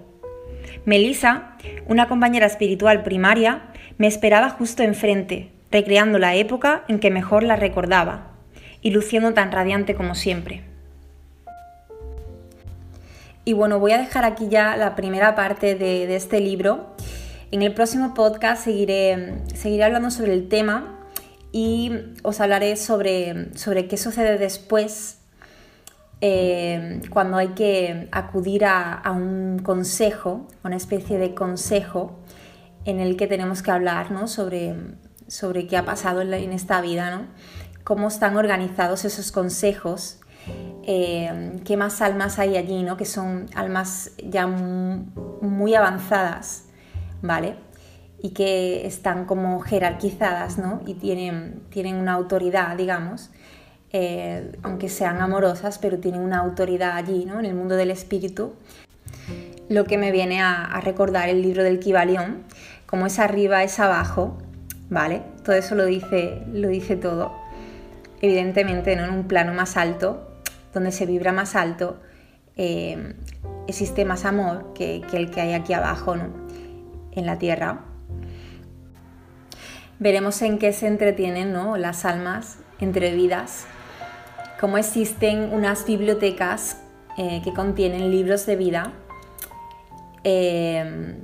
Melissa, 0.85 1.57
una 1.85 2.07
compañera 2.07 2.47
espiritual 2.47 3.03
primaria, 3.03 3.67
me 3.99 4.07
esperaba 4.07 4.49
justo 4.49 4.81
enfrente, 4.81 5.51
recreando 5.69 6.17
la 6.17 6.33
época 6.33 6.85
en 6.87 6.97
que 6.97 7.11
mejor 7.11 7.43
la 7.43 7.55
recordaba 7.55 8.31
y 8.81 8.89
luciendo 8.89 9.35
tan 9.35 9.51
radiante 9.51 9.93
como 9.93 10.15
siempre. 10.15 10.66
Y 13.47 13.53
bueno, 13.53 13.79
voy 13.79 13.93
a 13.93 13.97
dejar 13.97 14.25
aquí 14.25 14.49
ya 14.49 14.75
la 14.75 14.93
primera 14.93 15.33
parte 15.33 15.75
de, 15.75 16.13
este 16.13 16.41
libro. 16.41 16.97
En 17.49 17.61
el 17.61 17.73
próximo 17.73 18.13
podcast 18.13 18.61
seguiré, 18.61 19.41
seguiré 19.55 19.85
hablando 19.85 20.11
sobre 20.11 20.33
el 20.33 20.49
tema 20.49 20.99
y 21.53 21.93
os 22.23 22.41
hablaré 22.41 22.75
sobre, 22.75 23.55
sobre 23.55 23.87
qué 23.87 23.95
sucede 23.95 24.37
después 24.37 25.19
eh, 26.19 26.99
cuando 27.09 27.37
hay 27.37 27.47
que 27.53 28.09
acudir 28.11 28.65
a, 28.65 29.01
un 29.15 29.59
consejo, 29.63 30.45
una 30.65 30.75
especie 30.75 31.17
de 31.17 31.33
consejo 31.33 32.19
en 32.83 32.99
el 32.99 33.15
que 33.15 33.27
tenemos 33.27 33.61
que 33.61 33.71
hablar 33.71 34.09
sobre, 34.27 34.75
sobre 35.29 35.67
qué 35.67 35.77
ha 35.77 35.85
pasado 35.85 36.21
en, 36.21 36.51
esta 36.51 36.81
vida, 36.81 37.11
¿no? 37.11 37.27
cómo 37.85 38.09
están 38.09 38.35
organizados 38.35 39.05
esos 39.05 39.31
consejos, 39.31 40.19
eh, 40.89 41.59
qué 41.65 41.75
más 41.75 42.01
almas 42.01 42.39
hay 42.39 42.55
allí, 42.55 42.81
¿no? 42.81 42.95
que 42.95 43.03
son 43.03 43.47
almas 43.55 44.11
ya 44.23 44.47
muy 44.47 45.75
avanzadas, 45.75 46.63
¿vale? 47.21 47.55
Y 48.21 48.29
que 48.29 48.87
están 48.87 49.25
como 49.25 49.59
jerarquizadas, 49.59 50.57
¿no? 50.57 50.81
Y 50.87 50.93
tienen, 50.93 51.61
tienen 51.69 51.97
una 51.97 52.13
autoridad, 52.13 52.77
digamos, 52.77 53.31
eh, 53.91 54.53
aunque 54.63 54.87
sean 54.87 55.21
amorosas, 55.21 55.77
pero 55.77 55.99
tienen 55.99 56.21
una 56.21 56.39
autoridad 56.39 56.95
allí, 56.95 57.25
¿no? 57.25 57.37
En 57.39 57.45
el 57.45 57.53
mundo 57.53 57.75
del 57.75 57.91
espíritu. 57.91 58.53
Lo 59.67 59.83
que 59.83 59.97
me 59.97 60.13
viene 60.13 60.41
a, 60.41 60.79
recordar 60.81 61.27
el 61.27 61.41
libro 61.41 61.63
del 61.63 61.79
Kibalión, 61.79 62.43
como 62.85 63.07
es 63.07 63.19
arriba, 63.19 63.61
es 63.63 63.77
abajo, 63.81 64.37
¿vale? 64.89 65.21
Todo 65.43 65.57
eso 65.57 65.75
lo 65.75 65.85
dice, 65.85 66.43
lo 66.51 66.69
dice 66.69 66.95
todo. 66.95 67.33
Evidentemente, 68.21 68.95
¿no? 68.95 69.03
En 69.03 69.11
un 69.11 69.27
plano 69.27 69.53
más 69.53 69.75
alto, 69.75 70.26
donde 70.73 70.91
se 70.91 71.05
vibra 71.05 71.31
más 71.31 71.55
alto, 71.55 71.99
eh, 72.55 73.15
existe 73.67 74.05
más 74.05 74.25
amor 74.25 74.73
que, 74.73 75.01
el 75.13 75.31
que 75.31 75.41
hay 75.41 75.53
aquí 75.53 75.73
abajo, 75.73 76.15
¿no? 76.15 76.29
En 77.11 77.25
la 77.25 77.37
tierra. 77.37 77.85
Veremos 79.99 80.41
en 80.41 80.59
qué 80.59 80.73
se 80.73 80.87
entretienen 80.87 81.53
¿no? 81.53 81.75
las 81.77 82.05
almas 82.05 82.59
entre 82.79 83.15
vidas 83.15 83.65
cómo 84.59 84.77
existen 84.77 85.53
unas 85.53 85.85
bibliotecas 85.85 86.77
eh, 87.17 87.41
que 87.43 87.53
contienen 87.53 88.11
libros 88.11 88.45
de 88.45 88.55
vida. 88.55 88.93
Eh, 90.23 91.15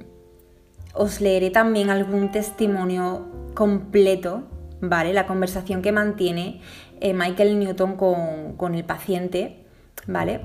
os 0.94 1.22
leeré 1.22 1.50
también 1.50 1.90
algún 1.90 2.32
testimonio 2.32 3.26
completo, 3.56 4.44
¿vale? 4.84 5.14
La 5.14 5.26
conversación 5.26 5.82
que 5.82 5.92
mantiene 5.92 6.60
eh, 7.00 7.14
Michael 7.14 7.58
Newton 7.58 7.96
con, 7.96 8.76
el 8.76 8.84
paciente, 8.84 9.66
¿vale? 10.06 10.42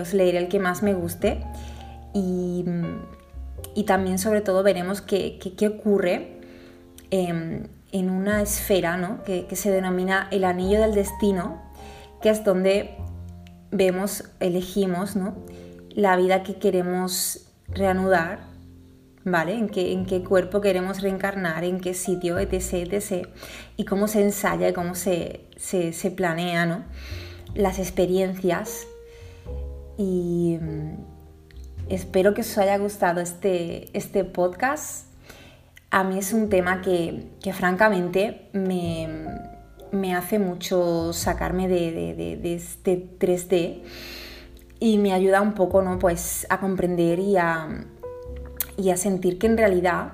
os 0.00 0.14
leeré 0.14 0.38
el 0.38 0.48
que 0.48 0.58
más 0.58 0.82
me 0.82 0.94
guste 0.94 1.44
y, 2.14 2.64
también 3.86 4.18
sobre 4.18 4.40
todo 4.40 4.62
veremos 4.62 5.02
qué, 5.02 5.38
ocurre 5.68 6.40
em, 7.10 7.68
en 7.92 8.10
una 8.10 8.40
esfera 8.40 8.96
¿no? 8.96 9.22
que, 9.24 9.46
que, 9.46 9.56
se 9.56 9.70
denomina 9.70 10.26
el 10.30 10.44
anillo 10.44 10.80
del 10.80 10.94
destino, 10.94 11.62
que 12.22 12.30
es 12.30 12.44
donde 12.44 12.96
vemos, 13.70 14.24
elegimos 14.40 15.16
¿no? 15.16 15.34
la 15.90 16.16
vida 16.16 16.42
que 16.42 16.56
queremos 16.56 17.46
reanudar, 17.68 18.47
¿vale? 19.30 19.54
En 19.54 19.68
qué, 19.68 19.92
en 19.92 20.06
qué 20.06 20.22
cuerpo 20.22 20.60
queremos 20.60 21.00
reencarnar, 21.00 21.64
en 21.64 21.80
qué 21.80 21.94
sitio, 21.94 22.38
etc, 22.38 22.92
etc. 22.92 23.28
Y 23.76 23.84
cómo 23.84 24.08
se 24.08 24.22
ensaya 24.22 24.68
y 24.68 24.72
cómo 24.72 24.94
se, 24.94 25.46
se, 25.56 26.10
planea, 26.10 26.66
¿no? 26.66 26.84
Las 27.54 27.78
experiencias. 27.78 28.86
Y 29.96 30.58
mm, 30.60 30.94
espero 31.88 32.34
que 32.34 32.42
os 32.42 32.58
haya 32.58 32.78
gustado 32.78 33.20
este, 33.20 33.96
este 33.96 34.24
podcast. 34.24 35.06
A 35.90 36.04
mí 36.04 36.18
es 36.18 36.32
un 36.32 36.48
tema 36.48 36.82
que, 36.82 37.28
que 37.42 37.52
francamente 37.52 38.48
me 38.52 39.08
me 39.92 40.14
hace 40.14 40.38
mucho 40.38 41.12
sacarme 41.12 41.68
de, 41.68 42.54
este 42.54 43.08
3D 43.18 43.82
y 44.80 44.98
me 44.98 45.12
ayuda 45.12 45.40
un 45.40 45.54
poco 45.54 45.82
¿no? 45.82 45.98
pues, 45.98 46.46
a 46.50 46.60
comprender 46.60 47.18
y 47.18 47.36
a, 47.36 47.68
y 48.78 48.90
a 48.90 48.96
sentir 48.96 49.38
que 49.38 49.48
en 49.48 49.58
realidad 49.58 50.12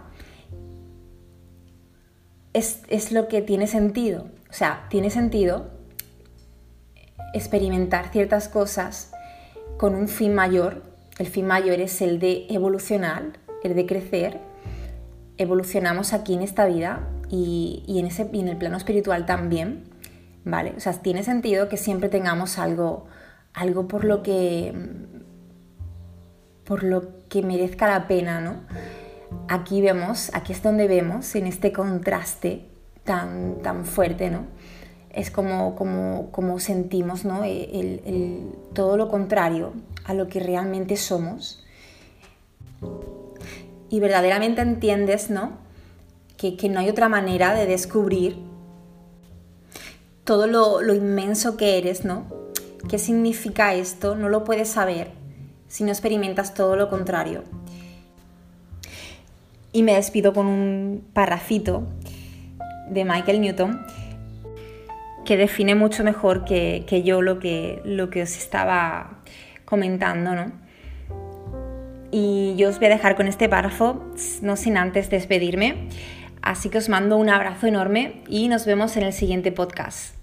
es, 2.53 2.83
es 2.89 3.13
lo 3.13 3.29
que 3.29 3.43
tiene 3.43 3.67
sentido. 3.67 4.27
O 4.51 4.53
sea, 4.53 4.87
tiene 4.89 5.11
sentido 5.11 5.71
experimentar 7.35 8.11
ciertas 8.11 8.49
cosas 8.49 9.13
con 9.77 9.95
un 9.95 10.09
fin 10.09 10.35
mayor. 10.35 10.83
El 11.19 11.27
fin 11.27 11.47
mayor 11.47 11.81
es 11.81 12.01
el 12.01 12.19
de 12.19 12.47
evolucionar, 12.49 13.39
el 13.63 13.75
de 13.75 13.87
crecer. 13.87 14.41
Evolucionamos 15.37 16.13
aquí 16.13 16.35
en 16.35 16.43
esta 16.43 16.65
vida 16.67 17.09
y, 17.29 17.85
en, 17.99 18.07
ese, 18.07 18.29
en 18.33 18.49
el 18.49 18.57
plano 18.57 18.77
espiritual 18.77 19.27
también, 19.27 19.85
¿vale? 20.45 20.75
O 20.77 20.81
sea, 20.81 20.93
tiene 20.93 21.23
sentido 21.23 21.69
que 21.69 21.77
siempre 21.77 22.09
tengamos 22.09 22.59
algo, 22.59 23.07
algo 23.53 23.89
por 23.89 24.05
lo 24.05 24.23
que 24.23 24.73
por 26.65 26.83
lo 26.83 27.27
que 27.29 27.43
merezca 27.43 27.89
la 27.89 28.07
pena, 28.07 28.41
¿no? 28.41 28.61
Aquí 29.49 29.81
vemos, 29.81 30.31
aquí 30.35 30.53
es 30.53 30.63
donde 30.63 30.89
vemos, 30.89 31.35
en 31.35 31.47
este 31.47 31.73
contraste 31.73 32.67
tan, 33.05 33.57
tan 33.63 33.85
fuerte, 33.85 34.31
¿no? 34.31 34.47
Es 35.11 35.31
como, 35.31 35.77
como, 35.77 36.31
como 36.33 36.59
sentimos, 36.59 37.25
¿no? 37.25 37.45
el, 37.45 38.53
todo 38.73 38.97
lo 38.97 39.09
contrario 39.09 39.73
a 40.05 40.15
lo 40.15 40.27
que 40.29 40.41
realmente 40.41 40.97
somos. 40.97 41.65
Y 43.91 44.01
verdaderamente 44.01 44.61
entiendes, 44.61 45.31
¿no? 45.31 45.65
que, 46.53 46.69
no 46.69 46.81
hay 46.81 46.89
otra 46.89 47.09
manera 47.09 47.55
de 47.55 47.67
descubrir 47.67 48.37
todo 50.25 50.47
lo, 50.47 50.95
inmenso 50.95 51.57
que 51.57 51.79
eres, 51.79 52.05
¿no? 52.05 52.27
¿Qué 52.89 52.99
significa 52.99 53.75
esto? 53.75 54.15
No 54.15 54.29
lo 54.29 54.45
puedes 54.45 54.69
saber 54.69 55.13
si 55.75 55.83
no 55.83 55.91
experimentas 55.91 56.55
todo 56.55 56.77
lo 56.77 56.89
contrario. 56.89 57.43
Y 59.73 59.83
me 59.83 59.95
despido 59.97 60.33
con 60.33 60.47
un 60.47 61.05
parrafito 61.13 61.83
de 62.91 63.05
Michael 63.05 63.41
Newton 63.41 63.85
que 65.25 65.37
define 65.37 65.75
mucho 65.75 66.05
mejor 66.05 66.45
que, 66.45 67.03
yo 67.05 67.23
lo 67.23 67.41
que, 67.41 67.83
lo 67.85 68.09
que 68.09 68.23
os 68.23 68.37
estaba 68.37 69.19
comentando, 69.65 70.37
¿no? 70.37 70.53
Y 72.13 72.55
yo 72.57 72.69
os 72.69 72.79
voy 72.79 72.87
a 72.87 72.91
dejar 72.91 73.17
con 73.17 73.27
este 73.27 73.49
párrafo, 73.49 74.01
no 74.43 74.55
sin 74.55 74.77
antes 74.77 75.11
despedirme. 75.11 75.89
Así 76.41 76.69
que 76.69 76.79
os 76.79 76.89
mando 76.89 77.17
un 77.17 77.31
abrazo 77.31 77.67
enorme 77.67 78.23
y 78.29 78.47
nos 78.47 78.65
vemos 78.65 78.97
en 78.97 79.03
el 79.03 79.13
siguiente 79.13 79.51
podcast. 79.51 80.14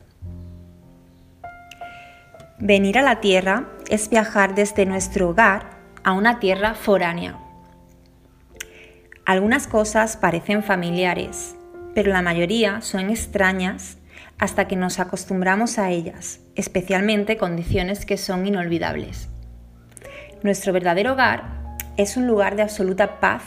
Venir 2.64 3.00
a 3.00 3.02
la 3.02 3.22
Tierra 3.22 3.66
es 3.90 4.08
viajar 4.12 4.54
desde 4.54 4.86
nuestro 4.86 5.30
hogar 5.30 5.80
a 6.04 6.12
una 6.12 6.40
tierra 6.40 6.76
foránea. 6.76 7.40
Algunas 9.26 9.66
cosas 9.66 10.16
parecen 10.16 10.62
familiares, 10.62 11.56
pero 11.96 12.12
la 12.12 12.22
mayoría 12.22 12.82
son 12.82 13.10
extrañas 13.10 13.98
hasta 14.38 14.68
que 14.68 14.76
nos 14.76 15.00
acostumbramos 15.00 15.80
a 15.80 15.90
ellas, 15.90 16.40
especialmente 16.56 17.36
condiciones 17.36 18.06
que 18.06 18.18
son 18.18 18.46
inolvidables. 18.46 19.28
Nuestro 20.44 20.72
verdadero 20.72 21.14
hogar 21.14 21.78
es 21.98 22.16
un 22.16 22.28
lugar 22.28 22.56
de 22.56 22.62
absoluta 22.62 23.20
paz, 23.20 23.42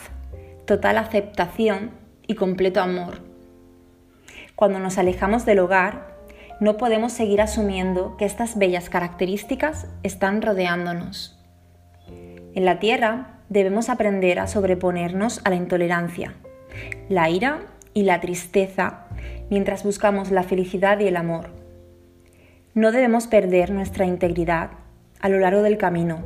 total 0.67 0.99
aceptación 0.99 1.93
y 2.27 2.35
completo 2.35 2.81
amor. 2.81 3.21
Cuando 4.57 4.81
nos 4.81 4.99
alejamos 4.99 5.47
del 5.47 5.61
hogar, 5.61 6.14
no 6.65 6.79
podemos 6.79 7.13
seguir 7.13 7.43
asumiendo 7.43 8.17
que 8.17 8.25
estas 8.25 8.57
bellas 8.57 8.89
características 8.89 9.87
están 10.03 10.41
rodeándonos. 10.41 11.39
En 12.55 12.65
la 12.65 12.79
Tierra 12.79 13.41
debemos 13.51 13.91
aprender 13.91 14.39
a 14.39 14.47
sobreponernos 14.47 15.43
a 15.45 15.51
la 15.51 15.57
intolerancia, 15.57 16.33
la 17.11 17.29
ira 17.29 17.61
y 17.93 18.05
la 18.05 18.23
tristeza 18.23 19.09
mientras 19.51 19.85
buscamos 19.85 20.31
la 20.31 20.43
felicidad 20.43 20.99
y 21.01 21.07
el 21.07 21.17
amor. 21.17 21.51
No 22.73 22.93
debemos 22.93 23.27
perder 23.27 23.71
nuestra 23.71 24.07
integridad 24.07 24.71
a 25.21 25.29
lo 25.29 25.41
largo 25.41 25.61
del 25.61 25.77
camino, 25.77 26.25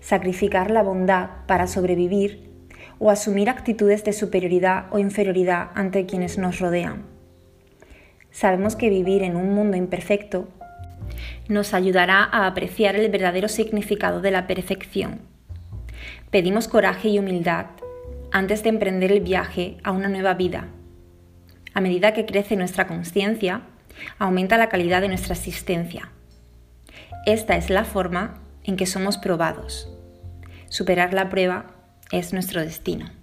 sacrificar 0.00 0.70
la 0.70 0.82
bondad 0.82 1.44
para 1.46 1.66
sobrevivir 1.66 2.50
o 2.98 3.10
asumir 3.10 3.50
actitudes 3.50 4.02
de 4.02 4.14
superioridad 4.14 4.86
o 4.92 4.98
inferioridad 4.98 5.68
ante 5.74 6.06
quienes 6.06 6.38
nos 6.38 6.58
rodean. 6.58 7.17
Sabemos 8.38 8.76
que 8.76 8.88
vivir 8.88 9.24
en 9.24 9.34
un 9.34 9.52
mundo 9.52 9.76
imperfecto 9.76 10.46
nos 11.48 11.74
ayudará 11.74 12.22
a 12.22 12.46
apreciar 12.46 12.94
el 12.94 13.10
verdadero 13.10 13.48
significado 13.48 14.20
de 14.20 14.30
la 14.30 14.46
perfección. 14.46 15.22
Pedimos 16.30 16.68
coraje 16.68 17.08
y 17.08 17.18
humildad 17.18 17.66
antes 18.30 18.62
de 18.62 18.68
emprender 18.68 19.10
el 19.10 19.22
viaje 19.22 19.78
a 19.82 19.90
una 19.90 20.08
nueva 20.08 20.34
vida. 20.34 20.68
A 21.74 21.80
medida 21.80 22.14
que 22.14 22.26
crece 22.26 22.54
nuestra 22.54 22.86
conciencia, 22.86 23.62
aumenta 24.20 24.56
la 24.56 24.68
calidad 24.68 25.00
de 25.00 25.08
nuestra 25.08 25.34
existencia. 25.34 26.12
Esta 27.26 27.56
es 27.56 27.70
la 27.70 27.84
forma 27.84 28.40
en 28.62 28.76
que 28.76 28.86
somos 28.86 29.18
probados. 29.18 29.92
Superar 30.68 31.12
la 31.12 31.28
prueba 31.28 31.74
es 32.12 32.32
nuestro 32.32 32.60
destino. 32.60 33.17